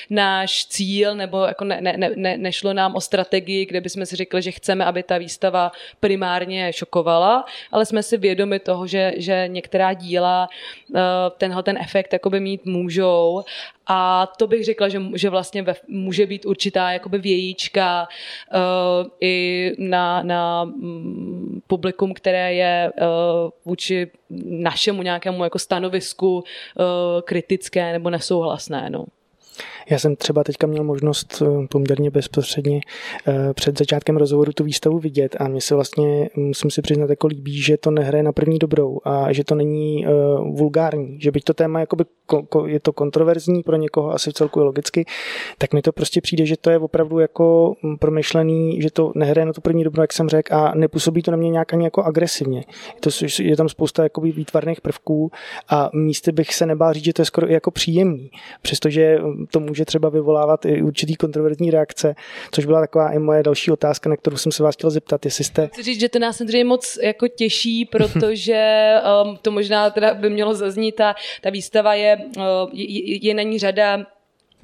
náš 0.10 0.66
cíl, 0.66 1.16
nebo 1.16 1.46
jako 1.46 1.64
ne, 1.64 1.82
ne, 1.82 2.10
ne, 2.16 2.38
nešlo 2.38 2.74
nám 2.74 2.96
o 2.96 3.02
strategii, 3.02 3.66
kde 3.66 3.82
bychom 3.82 4.06
si 4.06 4.16
řekli, 4.16 4.42
že 4.42 4.52
chceme, 4.52 4.86
aby 4.86 5.04
ta 5.04 5.18
výstava 5.18 5.72
primárně 6.00 6.74
šokovala, 6.74 7.46
ale 7.72 7.86
jsme 7.86 8.04
si 8.04 8.18
vědomi 8.18 8.60
toho, 8.60 8.88
že, 8.88 9.14
že 9.18 9.44
některá 9.48 9.94
díla 9.94 10.50
eh, 10.96 11.00
tenhle 11.38 11.64
ten 11.64 11.78
efekt 11.78 12.14
mít 12.40 12.66
můžou 12.66 13.44
a 13.88 14.28
to 14.38 14.48
bych 14.48 14.66
řekla, 14.66 14.90
že, 14.90 15.02
že 15.16 15.30
vlastně 15.30 15.62
ve, 15.62 15.74
může 15.88 16.26
být 16.26 16.46
určitá 16.46 16.92
jakoby 16.92 17.18
vějíčka 17.18 18.08
uh, 18.54 19.10
i 19.22 19.72
na, 19.78 20.24
na 20.24 20.64
um, 20.64 21.62
publikum, 21.68 22.14
které 22.14 22.54
je 22.54 22.92
uh, 23.02 23.50
vůči 23.66 24.12
našemu 24.46 25.02
nějakému 25.02 25.44
jako 25.44 25.60
stanovisku 25.60 26.36
uh, 26.36 26.44
kritické 27.22 27.92
nebo 27.92 28.10
nesouhlasné. 28.10 28.90
No. 28.90 29.06
Já 29.90 30.00
jsem 30.00 30.16
třeba 30.16 30.44
teďka 30.44 30.68
měl 30.68 30.84
možnost 30.84 31.44
eh, 31.46 31.68
poměrně 31.68 32.12
bezprostředně 32.12 32.82
eh, 33.28 33.54
před 33.54 33.78
začátkem 33.78 34.18
rozhovoru 34.18 34.52
tu 34.54 34.64
výstavu 34.64 35.00
vidět 35.00 35.36
a 35.40 35.48
mně 35.48 35.62
se 35.62 35.76
vlastně, 35.76 36.30
musím 36.36 36.72
si 36.72 36.82
přiznat, 36.82 37.10
jako 37.10 37.28
líbí, 37.28 37.62
že 37.62 37.78
to 37.78 37.92
nehraje 37.92 38.24
na 38.24 38.32
první 38.32 38.60
dobrou 38.60 39.00
a 39.04 39.34
že 39.34 39.44
to 39.44 39.56
není 39.56 40.06
uh, 40.06 40.12
vulgární, 40.58 41.18
že 41.22 41.32
byť 41.32 41.44
to 41.44 41.54
téma 41.54 41.80
jakoby 41.80 42.06
je 42.66 42.80
to 42.80 42.94
kontroverzní 42.94 43.64
pro 43.64 43.76
někoho, 43.76 44.12
asi 44.12 44.30
v 44.30 44.34
celku 44.34 44.60
logicky, 44.60 45.06
tak 45.58 45.74
mi 45.74 45.82
to 45.82 45.92
prostě 45.92 46.22
přijde, 46.22 46.46
že 46.46 46.58
to 46.58 46.70
je 46.70 46.80
opravdu 46.80 47.20
jako 47.20 47.76
promyšlený, 48.00 48.82
že 48.82 48.92
to 48.92 49.12
nehraje 49.16 49.46
na 49.46 49.54
tu 49.54 49.62
první 49.62 49.84
dobrou, 49.84 50.02
jak 50.02 50.14
jsem 50.14 50.30
řekl, 50.30 50.56
a 50.56 50.76
nepůsobí 50.76 51.22
to 51.22 51.32
na 51.32 51.38
mě 51.38 51.50
nějak 51.50 51.74
ani 51.74 51.84
jako 51.84 52.04
agresivně. 52.04 52.64
Je, 52.96 53.02
to, 53.02 53.10
je 53.44 53.58
tam 53.58 53.70
spousta 53.70 54.04
jakoby 54.04 54.32
výtvarných 54.32 54.82
prvků 54.82 55.32
a 55.70 55.90
místy 55.94 56.32
bych 56.32 56.54
se 56.54 56.66
nebál 56.66 56.94
říct, 56.94 57.06
že 57.06 57.14
to 57.14 57.22
je 57.22 57.26
skoro 57.26 57.48
jako 57.48 57.72
příjemný, 57.72 58.32
přestože 58.62 59.20
to 59.52 59.60
může 59.72 59.86
třeba 59.86 60.10
vyvolávat 60.10 60.66
i 60.66 60.82
určitý 60.82 61.16
kontroverzní 61.16 61.72
reakce, 61.72 62.16
což 62.52 62.66
byla 62.66 62.80
taková 62.80 63.12
i 63.12 63.20
moje 63.20 63.44
další 63.44 63.72
otázka, 63.72 64.10
na 64.10 64.18
kterou 64.18 64.38
jsem 64.38 64.52
se 64.52 64.64
vás 64.64 64.76
chtěl 64.76 64.90
zeptat, 64.90 65.26
jestli 65.26 65.44
jste... 65.44 65.68
Chci 65.68 65.84
říct, 65.84 66.00
že 66.00 66.10
to 66.10 66.20
nás 66.20 66.38
samozřejmě 66.38 66.66
moc 66.66 67.00
jako 67.04 67.28
těší, 67.28 67.86
protože 67.92 68.94
um, 69.24 69.38
to 69.42 69.52
možná 69.52 69.90
teda 69.90 70.14
by 70.14 70.30
mělo 70.30 70.56
zaznít, 70.56 70.96
ta, 70.96 71.16
ta 71.42 71.50
výstava 71.50 71.94
je, 71.94 72.18
uh, 72.38 72.44
je, 72.74 73.28
je 73.28 73.34
na 73.34 73.44
ní 73.44 73.60
řada 73.60 74.06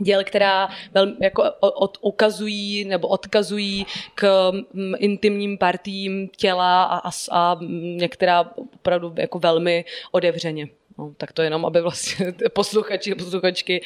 děl, 0.02 0.24
která 0.24 0.70
velmi 0.94 1.14
jako 1.20 1.44
od, 1.60 1.98
ukazují 2.02 2.86
nebo 2.86 3.08
odkazují 3.08 3.86
k 4.16 4.52
mm, 4.74 4.94
intimním 4.98 5.58
partím 5.58 6.28
těla 6.38 6.84
a, 6.84 6.98
a, 6.98 7.12
a 7.32 7.58
některá 7.96 8.52
opravdu 8.56 9.14
jako 9.18 9.40
velmi 9.40 9.86
otevřeně. 10.12 10.68
No, 10.98 11.14
tak 11.18 11.32
to 11.32 11.42
jenom, 11.42 11.66
aby 11.66 11.82
vlastně 11.82 12.34
posluchači 12.54 13.12
a 13.12 13.16
posluchačky 13.16 13.82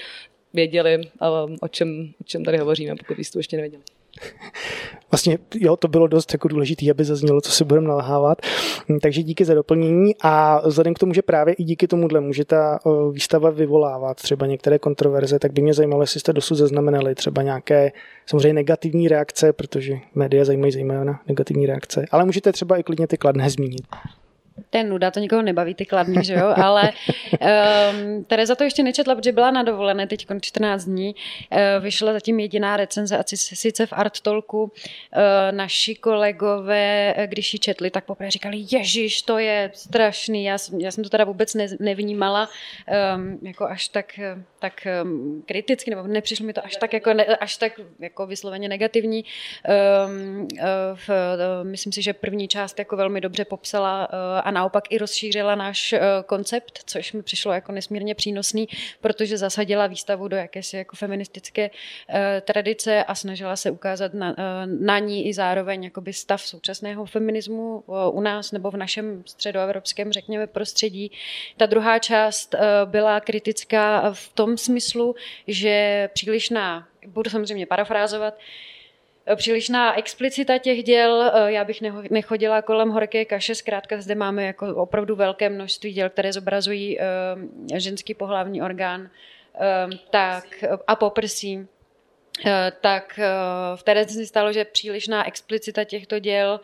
věděli, 0.53 0.97
um, 0.97 1.55
o 1.61 1.67
čem, 1.67 2.13
o 2.21 2.23
čem 2.23 2.43
tady 2.43 2.57
hovoříme, 2.57 2.95
pokud 2.95 3.19
jste 3.19 3.39
ještě 3.39 3.57
nevěděli. 3.57 3.83
Vlastně 5.11 5.37
jo, 5.55 5.77
to 5.77 5.87
bylo 5.87 6.07
dost 6.07 6.33
jako 6.33 6.47
důležité, 6.47 6.91
aby 6.91 7.03
zaznělo, 7.03 7.41
co 7.41 7.51
si 7.51 7.63
budeme 7.63 7.87
nalhávat. 7.87 8.41
Hm, 8.89 8.99
takže 8.99 9.23
díky 9.23 9.45
za 9.45 9.53
doplnění 9.53 10.15
a 10.21 10.61
vzhledem 10.67 10.93
k 10.93 10.99
tomu, 10.99 11.13
že 11.13 11.21
právě 11.21 11.53
i 11.53 11.63
díky 11.63 11.87
tomuhle 11.87 12.19
může 12.19 12.45
ta 12.45 12.79
výstava 13.11 13.49
vyvolávat 13.49 14.17
třeba 14.17 14.45
některé 14.45 14.79
kontroverze, 14.79 15.39
tak 15.39 15.53
by 15.53 15.61
mě 15.61 15.73
zajímalo, 15.73 16.03
jestli 16.03 16.19
jste 16.19 16.33
dosud 16.33 16.55
zaznamenali 16.55 17.15
třeba 17.15 17.41
nějaké 17.41 17.91
samozřejmě 18.25 18.53
negativní 18.53 19.07
reakce, 19.07 19.53
protože 19.53 19.97
média 20.15 20.45
zajímají 20.45 20.71
zejména 20.71 21.21
negativní 21.27 21.65
reakce, 21.65 22.05
ale 22.11 22.25
můžete 22.25 22.51
třeba 22.51 22.77
i 22.77 22.83
klidně 22.83 23.07
ty 23.07 23.17
kladné 23.17 23.49
zmínit. 23.49 23.85
To 24.71 24.77
je 24.77 24.83
nuda, 24.83 25.11
to 25.11 25.19
nikoho 25.19 25.41
nebaví, 25.41 25.75
ty 25.75 25.85
kladný, 25.85 26.23
že 26.23 26.33
jo? 26.33 26.53
Ale 26.55 26.91
um, 27.31 28.23
Tereza 28.23 28.55
to 28.55 28.63
ještě 28.63 28.83
nečetla, 28.83 29.15
protože 29.15 29.31
byla 29.31 29.51
na 29.51 29.63
dovolené 29.63 30.07
teď 30.07 30.25
14 30.41 30.85
dní. 30.85 31.15
Uh, 31.51 31.83
vyšla 31.83 32.13
zatím 32.13 32.39
jediná 32.39 32.77
recenze, 32.77 33.17
a 33.17 33.23
sice 33.35 33.85
v 33.85 33.93
Art 33.93 34.19
Talku. 34.19 34.63
Uh, 34.63 34.69
naši 35.51 35.95
kolegové, 35.95 37.15
když 37.25 37.53
ji 37.53 37.59
četli, 37.59 37.89
tak 37.89 38.05
poprvé 38.05 38.31
říkali, 38.31 38.57
ježiš, 38.71 39.21
to 39.21 39.37
je 39.37 39.71
strašný. 39.73 40.43
Já, 40.43 40.57
já 40.77 40.91
jsem 40.91 41.03
to 41.03 41.09
teda 41.09 41.23
vůbec 41.23 41.53
ne, 41.53 41.67
nevnímala 41.79 42.49
um, 43.15 43.39
jako 43.41 43.65
až 43.65 43.87
tak, 43.87 44.19
tak 44.59 44.87
um, 45.03 45.43
kriticky, 45.45 45.89
nebo 45.89 46.07
nepřišlo 46.07 46.45
mi 46.45 46.53
to 46.53 46.65
až 46.65 46.75
tak 46.75 46.93
jako, 46.93 47.13
ne, 47.13 47.25
až 47.25 47.57
tak 47.57 47.73
jako 47.99 48.27
vysloveně 48.27 48.69
negativní. 48.69 49.25
Um, 50.05 50.41
uh, 50.41 50.47
v, 50.95 51.09
uh, 51.09 51.67
myslím 51.67 51.93
si, 51.93 52.01
že 52.01 52.13
první 52.13 52.47
část 52.47 52.79
jako 52.79 52.97
velmi 52.97 53.21
dobře 53.21 53.45
popsala 53.45 54.09
uh, 54.09 54.15
a 54.43 54.51
naopak 54.61 54.91
i 54.91 54.97
rozšířila 54.97 55.55
náš 55.55 55.93
eh, 55.93 55.99
koncept, 56.25 56.79
což 56.85 57.13
mi 57.13 57.23
přišlo 57.23 57.53
jako 57.53 57.71
nesmírně 57.71 58.15
přínosný, 58.15 58.67
protože 59.01 59.37
zasadila 59.37 59.87
výstavu 59.87 60.27
do 60.27 60.37
jakési 60.37 60.77
jako 60.77 60.95
feministické 60.95 61.69
eh, 62.09 62.41
tradice 62.45 63.03
a 63.03 63.15
snažila 63.15 63.55
se 63.55 63.71
ukázat 63.71 64.13
na, 64.13 64.35
eh, 64.37 64.65
na 64.65 64.99
ní 64.99 65.27
i 65.27 65.33
zároveň 65.33 65.83
jakoby 65.83 66.13
stav 66.13 66.41
současného 66.41 67.05
feminismu 67.05 67.83
u 68.11 68.21
nás 68.21 68.51
nebo 68.51 68.71
v 68.71 68.77
našem 68.77 69.23
středoevropském, 69.25 70.11
řekněme, 70.11 70.47
prostředí. 70.47 71.11
Ta 71.57 71.65
druhá 71.65 71.99
část 71.99 72.55
byla 72.85 73.19
kritická 73.19 74.13
v 74.13 74.29
tom 74.33 74.57
smyslu, 74.57 75.15
že 75.47 76.09
přílišná, 76.13 76.87
budu 77.07 77.29
samozřejmě 77.29 77.65
parafrázovat, 77.65 78.33
přílišná 79.35 79.97
explicita 79.97 80.57
těch 80.57 80.83
děl. 80.83 81.31
Eh, 81.33 81.51
já 81.51 81.63
bych 81.63 81.81
nechodila 82.09 82.61
kolem 82.61 82.89
horké 82.89 83.25
kaše, 83.25 83.55
zkrátka 83.55 84.01
zde 84.01 84.15
máme 84.15 84.43
jako 84.43 84.75
opravdu 84.75 85.15
velké 85.15 85.49
množství 85.49 85.93
děl, 85.93 86.09
které 86.09 86.33
zobrazují 86.33 86.99
eh, 86.99 87.05
ženský 87.79 88.13
pohlavní 88.13 88.61
orgán 88.61 89.09
eh, 89.55 89.97
tak, 90.09 90.63
a 90.87 90.95
poprsí. 90.95 91.67
Tak 92.81 93.19
v 93.75 93.83
té 93.83 94.07
se 94.07 94.25
stalo, 94.25 94.53
že 94.53 94.65
přílišná 94.65 95.27
explicita 95.27 95.83
těchto 95.83 96.19
děl 96.19 96.59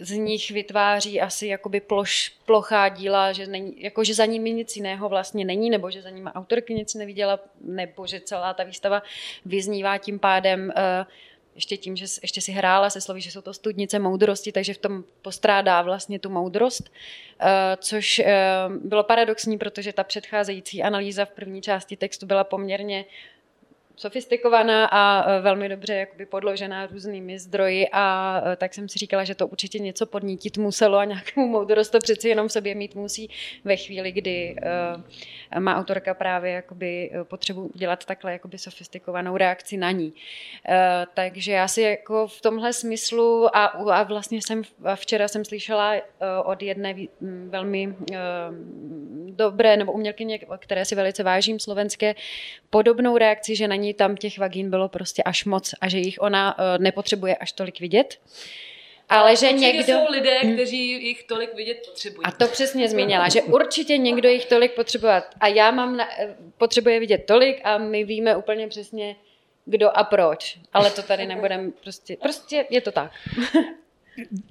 z 0.00 0.10
nich 0.10 0.50
vytváří 0.50 1.20
asi 1.20 1.46
jakoby 1.46 1.80
ploš, 1.80 2.32
plochá 2.46 2.88
díla, 2.88 3.32
že, 3.32 3.46
není, 3.46 3.82
jako, 3.82 4.04
že 4.04 4.14
za 4.14 4.26
nimi 4.26 4.52
nic 4.52 4.76
jiného 4.76 5.08
vlastně 5.08 5.44
není, 5.44 5.70
nebo 5.70 5.90
že 5.90 6.02
za 6.02 6.10
nimi 6.10 6.30
autorky 6.34 6.74
nic 6.74 6.94
neviděla, 6.94 7.40
nebo 7.60 8.06
že 8.06 8.20
celá 8.20 8.54
ta 8.54 8.64
výstava 8.64 9.02
vyznívá 9.44 9.98
tím 9.98 10.18
pádem 10.18 10.72
uh, 10.76 11.06
ještě 11.54 11.76
tím, 11.76 11.96
že 11.96 12.06
ještě 12.22 12.40
si 12.40 12.52
hrála 12.52 12.90
se 12.90 13.00
slovy, 13.00 13.20
že 13.20 13.30
jsou 13.30 13.40
to 13.40 13.54
studnice 13.54 13.98
moudrosti, 13.98 14.52
takže 14.52 14.74
v 14.74 14.78
tom 14.78 15.04
postrádá 15.22 15.82
vlastně 15.82 16.18
tu 16.18 16.30
moudrost, 16.30 16.90
uh, 16.90 17.48
což 17.76 18.22
bylo 18.68 19.04
paradoxní, 19.04 19.58
protože 19.58 19.92
ta 19.92 20.04
předcházející 20.04 20.82
analýza 20.82 21.24
v 21.24 21.30
první 21.30 21.62
části 21.62 21.96
textu 21.96 22.26
byla 22.26 22.44
poměrně 22.44 23.04
sofistikovaná 23.96 24.86
a 24.86 25.30
e, 25.30 25.40
velmi 25.40 25.68
dobře 25.68 25.94
jakoby 25.94 26.26
podložená 26.26 26.86
různými 26.86 27.38
zdroji 27.38 27.88
a 27.92 28.40
e, 28.46 28.56
tak 28.56 28.74
jsem 28.74 28.88
si 28.88 28.98
říkala, 28.98 29.24
že 29.24 29.34
to 29.34 29.46
určitě 29.46 29.78
něco 29.78 30.06
podnítit 30.06 30.58
muselo 30.58 30.98
a 30.98 31.04
nějakou 31.04 31.46
moudrost 31.46 31.92
to 31.92 31.98
přeci 31.98 32.28
jenom 32.28 32.48
v 32.48 32.52
sobě 32.52 32.74
mít 32.74 32.94
musí 32.94 33.30
ve 33.64 33.76
chvíli, 33.76 34.12
kdy 34.12 34.56
uh, 35.54 35.60
má 35.60 35.76
autorka 35.76 36.14
právě 36.14 36.52
jakoby 36.52 37.10
potřebu 37.22 37.70
dělat 37.74 38.04
takhle 38.04 38.32
jakoby 38.32 38.58
sofistikovanou 38.58 39.36
reakci 39.36 39.76
na 39.76 39.90
ní. 39.90 40.12
Takže 41.14 41.52
já 41.52 41.68
si 41.68 41.82
jako 41.82 42.26
v 42.26 42.40
tomhle 42.40 42.72
smyslu 42.72 43.56
a, 43.56 43.64
a 43.66 44.02
vlastně 44.02 44.38
jsem 44.42 44.62
včera 44.94 45.28
jsem 45.28 45.44
slyšela 45.44 45.94
od 46.44 46.62
jedné 46.62 46.94
velmi 47.48 47.94
dobré 49.36 49.76
nebo 49.76 49.92
umělkyně, 49.92 50.38
které 50.58 50.84
si 50.84 50.94
velice 50.94 51.22
vážím, 51.22 51.60
slovenské, 51.60 52.14
podobnou 52.70 53.18
reakci, 53.18 53.56
že 53.56 53.68
na 53.68 53.76
ní 53.76 53.94
tam 53.94 54.16
těch 54.16 54.38
vagín 54.38 54.70
bylo 54.70 54.88
prostě 54.88 55.22
až 55.22 55.44
moc 55.44 55.74
a 55.80 55.88
že 55.88 55.98
jich 55.98 56.16
ona 56.20 56.58
uh, 56.58 56.64
nepotřebuje 56.78 57.36
až 57.36 57.52
tolik 57.52 57.80
vidět. 57.80 58.18
Ale 59.08 59.36
že 59.36 59.52
někdo... 59.52 59.84
jsou 59.84 60.10
lidé, 60.10 60.40
hm. 60.44 60.54
kteří 60.54 61.06
jich 61.06 61.24
tolik 61.24 61.54
vidět 61.54 61.86
potřebují. 61.86 62.24
A 62.24 62.30
to 62.30 62.46
přesně 62.46 62.88
zmínila, 62.88 63.28
že 63.28 63.42
určitě 63.42 63.98
někdo 63.98 64.28
jich 64.28 64.46
tolik 64.46 64.72
potřebovat. 64.72 65.24
A 65.40 65.46
já 65.46 65.70
mám, 65.70 65.96
na, 65.96 66.20
eh, 66.20 66.36
potřebuje 66.58 67.00
vidět 67.00 67.18
tolik 67.18 67.60
a 67.64 67.78
my 67.78 68.04
víme 68.04 68.36
úplně 68.36 68.68
přesně, 68.68 69.16
kdo 69.64 69.98
a 69.98 70.04
proč. 70.04 70.58
Ale 70.72 70.90
to 70.90 71.02
tady 71.02 71.26
nebudeme 71.26 71.70
prostě, 71.82 72.16
prostě 72.22 72.66
je 72.70 72.80
to 72.80 72.92
tak. 72.92 73.10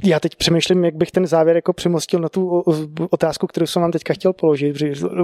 Já 0.03 0.19
teď 0.19 0.35
přemýšlím, 0.35 0.85
jak 0.85 0.95
bych 0.95 1.11
ten 1.11 1.27
závěr 1.27 1.55
jako 1.55 1.73
přemostil 1.73 2.19
na 2.19 2.29
tu 2.29 2.63
otázku, 3.09 3.47
kterou 3.47 3.65
jsem 3.65 3.81
vám 3.81 3.91
teďka 3.91 4.13
chtěl 4.13 4.33
položit, 4.33 4.75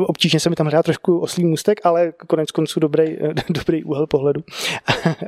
obtížně 0.07 0.39
se 0.39 0.49
mi 0.49 0.55
tam 0.55 0.67
hrát 0.67 0.83
trošku 0.83 1.19
oslý 1.19 1.45
můstek, 1.45 1.79
ale 1.83 2.13
konec 2.27 2.51
konců 2.51 2.79
dobrý, 2.79 3.17
dobrý 3.49 3.83
úhel 3.83 4.07
pohledu. 4.07 4.41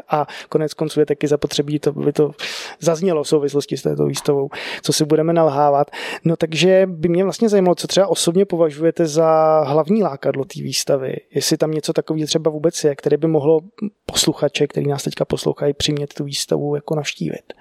A 0.09 0.27
konec 0.49 0.73
konců 0.73 0.99
je 0.99 1.05
taky 1.05 1.27
zapotřebí, 1.27 1.79
to 1.79 1.91
by 1.91 2.13
to 2.13 2.31
zaznělo 2.79 3.23
v 3.23 3.27
souvislosti 3.27 3.77
s 3.77 3.81
této 3.81 4.05
výstavou, 4.05 4.49
co 4.81 4.93
si 4.93 5.05
budeme 5.05 5.33
nalhávat. 5.33 5.91
No 6.23 6.35
takže 6.35 6.87
by 6.89 7.09
mě 7.09 7.23
vlastně 7.23 7.49
zajímalo, 7.49 7.75
co 7.75 7.87
třeba 7.87 8.07
osobně 8.07 8.45
považujete 8.45 9.05
za 9.05 9.59
hlavní 9.67 10.03
lákadlo 10.03 10.45
té 10.45 10.61
výstavy. 10.61 11.15
Jestli 11.35 11.57
tam 11.57 11.71
něco 11.71 11.93
takového 11.93 12.27
třeba 12.27 12.51
vůbec 12.51 12.83
je, 12.83 12.95
které 12.95 13.17
by 13.17 13.27
mohlo 13.27 13.59
posluchače, 14.05 14.67
který 14.67 14.87
nás 14.87 15.03
teďka 15.03 15.25
poslouchají, 15.25 15.73
přimět 15.73 16.13
tu 16.13 16.23
výstavu 16.23 16.75
jako 16.75 16.95
navštívit. 16.95 17.53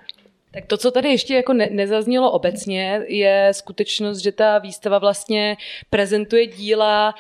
Tak 0.55 0.67
to, 0.67 0.77
co 0.77 0.91
tady 0.91 1.09
ještě 1.09 1.35
jako 1.35 1.53
ne- 1.53 1.69
nezaznělo 1.71 2.31
obecně, 2.31 3.03
je 3.07 3.49
skutečnost, 3.53 4.19
že 4.19 4.33
ta 4.33 4.59
výstava 4.59 4.99
vlastně 4.99 5.57
prezentuje 5.91 6.47
díla 6.47 7.15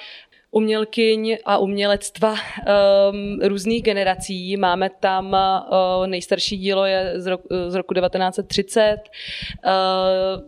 umělkyň 0.50 1.36
a 1.44 1.58
umělectva 1.58 2.32
um, 2.32 3.40
různých 3.42 3.82
generací. 3.82 4.56
Máme 4.56 4.90
tam 5.00 5.26
uh, 5.26 6.06
nejstarší 6.06 6.56
dílo 6.58 6.84
je 6.84 7.12
z 7.16 7.26
roku, 7.26 7.48
z 7.68 7.74
roku 7.74 7.94
1930, 7.94 8.96
uh, 9.64 9.70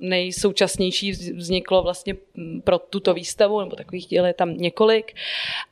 nejsoučasnější 0.00 1.12
vzniklo 1.12 1.82
vlastně 1.82 2.14
pro 2.64 2.78
tuto 2.78 3.14
výstavu, 3.14 3.60
nebo 3.60 3.76
takových 3.76 4.06
díl 4.06 4.26
je 4.26 4.34
tam 4.34 4.56
několik. 4.56 5.12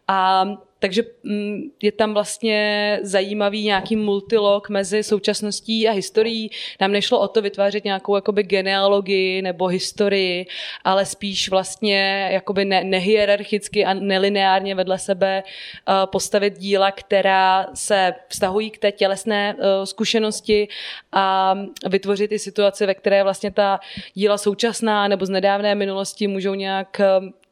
A 0.09 0.47
takže 0.83 1.03
mm, 1.23 1.61
je 1.83 1.93
tam 1.93 2.15
vlastně 2.15 2.99
zajímavý 3.03 3.65
nějaký 3.65 3.97
multilog 3.97 4.69
mezi 4.69 5.03
současností 5.03 5.89
a 5.89 5.93
historií. 5.93 6.51
Nám 6.81 6.93
nešlo 6.93 7.21
o 7.21 7.29
to 7.29 7.43
vytvářet 7.43 7.85
nějakou 7.85 8.15
jakoby 8.15 8.43
genealogii 8.43 9.43
nebo 9.43 9.67
historii, 9.67 10.47
ale 10.85 11.07
spíš 11.07 11.49
vlastně 11.49 12.29
jakoby 12.33 12.65
ne, 12.65 12.85
nehierarchicky 12.85 13.85
a 13.85 13.95
nelineárně 13.95 14.75
vedle 14.75 14.99
sebe 14.99 15.43
uh, 15.43 15.95
postavit 16.07 16.59
díla, 16.59 16.91
která 16.91 17.67
se 17.75 18.15
vztahují 18.29 18.71
k 18.71 18.79
té 18.79 18.93
tělesné 18.93 19.55
uh, 19.55 19.85
zkušenosti 19.85 20.69
a 21.13 21.55
vytvořit 21.89 22.33
i 22.33 22.39
situaci, 22.39 22.87
ve 22.87 22.95
které 22.95 23.23
vlastně 23.23 23.51
ta 23.51 23.81
díla 24.15 24.39
současná 24.39 25.09
nebo 25.09 25.27
z 25.27 25.31
nedávné 25.31 25.75
minulosti 25.75 26.27
můžou 26.27 26.55
nějak 26.55 27.01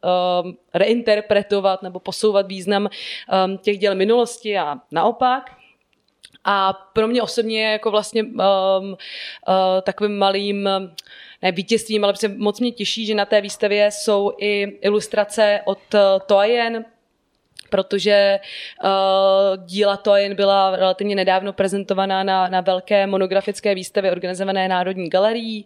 um, 0.02 0.56
reinterpretovat 0.74 1.82
nebo 1.82 2.00
posouvat 2.00 2.46
význam 2.46 2.88
um, 3.46 3.58
těch 3.58 3.78
děl 3.78 3.94
minulosti 3.94 4.58
a 4.58 4.76
naopak. 4.90 5.50
A 6.44 6.72
pro 6.72 7.08
mě 7.08 7.22
osobně 7.22 7.62
je 7.62 7.72
jako 7.72 7.90
vlastně 7.90 8.22
um, 8.22 8.32
uh, 8.32 8.96
takovým 9.82 10.18
malým 10.18 10.68
ne 11.42 11.52
vítězstvím, 11.52 12.04
ale 12.04 12.14
moc 12.36 12.60
mě 12.60 12.72
těší, 12.72 13.06
že 13.06 13.14
na 13.14 13.24
té 13.24 13.40
výstavě 13.40 13.90
jsou 13.90 14.32
i 14.38 14.78
ilustrace 14.80 15.60
od 15.64 15.78
uh, 15.94 16.00
Toajen, 16.26 16.84
protože 17.70 18.40
uh, 18.84 19.64
díla 19.64 19.96
to 19.96 20.16
jen 20.16 20.34
byla 20.34 20.76
relativně 20.76 21.14
nedávno 21.14 21.52
prezentovaná 21.52 22.22
na, 22.22 22.48
na 22.48 22.60
velké 22.60 23.06
monografické 23.06 23.74
výstavě 23.74 24.12
organizované 24.12 24.68
Národní 24.68 25.10
galerií 25.10 25.64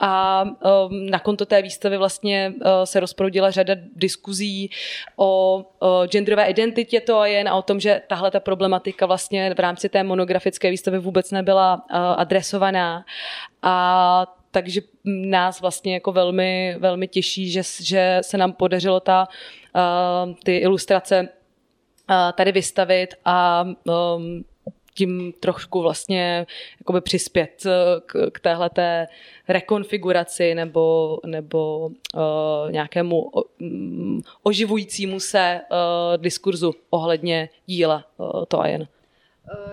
a 0.00 0.42
um, 0.42 1.06
na 1.10 1.18
konto 1.18 1.46
té 1.46 1.62
výstavy 1.62 1.96
vlastně 1.96 2.52
uh, 2.56 2.70
se 2.84 3.00
rozproudila 3.00 3.50
řada 3.50 3.74
diskuzí 3.96 4.70
o 5.16 5.56
uh, 5.58 6.06
genderové 6.06 6.46
identitě 6.46 7.00
to 7.00 7.24
jen 7.24 7.48
a 7.48 7.54
o 7.54 7.62
tom, 7.62 7.80
že 7.80 8.02
tahle 8.08 8.30
ta 8.30 8.40
problematika 8.40 9.06
vlastně 9.06 9.54
v 9.54 9.60
rámci 9.60 9.88
té 9.88 10.02
monografické 10.02 10.70
výstavy 10.70 10.98
vůbec 10.98 11.30
nebyla 11.30 11.74
uh, 11.74 11.96
adresovaná. 11.96 13.04
A 13.62 14.26
takže 14.50 14.80
nás 15.04 15.60
vlastně 15.60 15.94
jako 15.94 16.12
velmi, 16.12 16.76
velmi 16.78 17.08
těší, 17.08 17.50
že, 17.50 17.62
že 17.80 18.18
se 18.20 18.38
nám 18.38 18.52
podařilo 18.52 19.00
ta, 19.00 19.28
uh, 19.28 19.59
ty 20.44 20.56
ilustrace 20.56 21.28
tady 22.34 22.52
vystavit 22.52 23.14
a 23.24 23.64
um, 24.14 24.44
tím 24.94 25.32
trošku 25.40 25.82
vlastně 25.82 26.46
jakoby 26.80 27.00
přispět 27.00 27.62
k, 28.06 28.30
k 28.32 28.40
téhleté 28.40 29.06
rekonfiguraci 29.48 30.54
nebo, 30.54 31.18
nebo 31.26 31.86
uh, 31.86 32.70
nějakému 32.70 33.30
um, 33.60 34.22
oživujícímu 34.42 35.20
se 35.20 35.60
uh, 35.70 36.22
diskurzu 36.22 36.74
ohledně 36.90 37.48
díla 37.66 38.04
uh, 38.16 38.66
jen. 38.66 38.88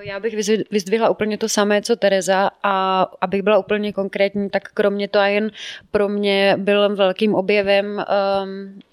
Já 0.01 0.19
bych 0.19 0.35
vyzdvihla 0.71 1.09
úplně 1.09 1.37
to 1.37 1.49
samé, 1.49 1.81
co 1.81 1.95
Tereza 1.95 2.49
a 2.63 3.01
abych 3.21 3.41
byla 3.41 3.57
úplně 3.57 3.93
konkrétní, 3.93 4.49
tak 4.49 4.63
kromě 4.73 5.07
to 5.07 5.19
a 5.19 5.27
jen 5.27 5.51
pro 5.91 6.09
mě 6.09 6.55
byl 6.57 6.95
velkým 6.95 7.35
objevem 7.35 7.85
um, 8.43 8.79
Eh, 8.79 8.86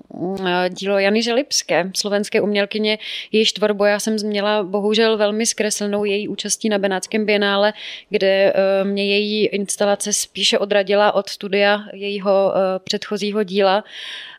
dílo 0.69 0.99
Jany 0.99 1.23
Želipské, 1.23 1.91
slovenské 1.97 2.41
umělkyně. 2.41 2.99
Jejíž 3.33 3.53
tvorbu 3.53 3.85
já 3.85 4.01
jsem 4.01 4.19
změla 4.19 4.63
bohužel 4.63 5.17
velmi 5.17 5.47
zkreslenou 5.47 6.05
její 6.05 6.29
účastí 6.29 6.69
na 6.69 6.79
Benátském 6.79 7.27
bienále, 7.27 7.73
kde 8.11 8.53
eh, 8.55 8.85
mě 8.85 9.07
její 9.07 9.47
instalace 9.47 10.13
spíše 10.13 10.59
odradila 10.59 11.13
od 11.15 11.29
studia 11.29 11.85
jejího 11.93 12.53
eh, 12.57 12.79
předchozího 12.79 13.43
díla. 13.43 13.85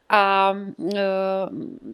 A 0.10 0.54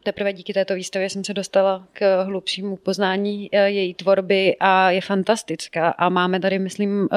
teprve 0.04 0.34
díky 0.34 0.54
této 0.54 0.76
výstavě 0.76 1.10
jsem 1.10 1.24
se 1.24 1.34
dostala 1.34 1.88
k 1.94 2.24
hlubšímu 2.24 2.76
poznání 2.76 3.50
její 3.52 3.94
tvorby 3.94 4.56
a 4.60 4.92
je 4.92 5.02
fantastická. 5.02 5.90
A 5.90 6.10
máme 6.10 6.40
tady, 6.40 6.60
myslím, 6.60 7.10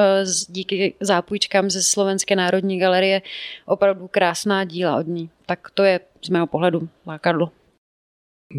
díky 0.47 0.93
zápůjčkám 0.99 1.69
ze 1.69 1.83
Slovenské 1.83 2.35
národní 2.35 2.79
galerie 2.79 3.21
opravdu 3.65 4.07
krásná 4.07 4.63
díla 4.63 4.97
od 4.97 5.07
ní. 5.07 5.29
Tak 5.45 5.69
to 5.73 5.83
je 5.83 5.99
z 6.25 6.29
mého 6.29 6.47
pohledu 6.47 6.89
lákadlo. 7.07 7.51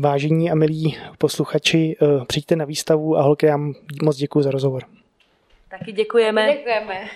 Vážení 0.01 0.51
a 0.51 0.55
milí 0.55 0.97
posluchači, 1.19 1.97
eh, 2.03 2.25
přijďte 2.25 2.57
na 2.57 2.65
výstavu 2.65 3.17
a 3.17 3.23
holky, 3.23 3.47
já 3.47 3.57
moc 4.03 4.17
děkuji 4.17 4.43
za 4.43 4.51
rozhovor. 4.51 4.83
Taky 5.71 5.93
děkujeme. 5.93 6.53
Děkujeme. 6.53 7.09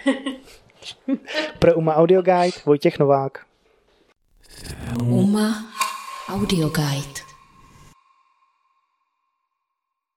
Pro 1.59 1.75
UMA 1.75 1.95
Audio 1.95 2.23
Guide 2.23 2.59
Vojtěch 2.65 2.99
Novák. 2.99 3.50
UMA 4.99 5.73
Audio 6.29 6.69
Guide. 6.69 7.30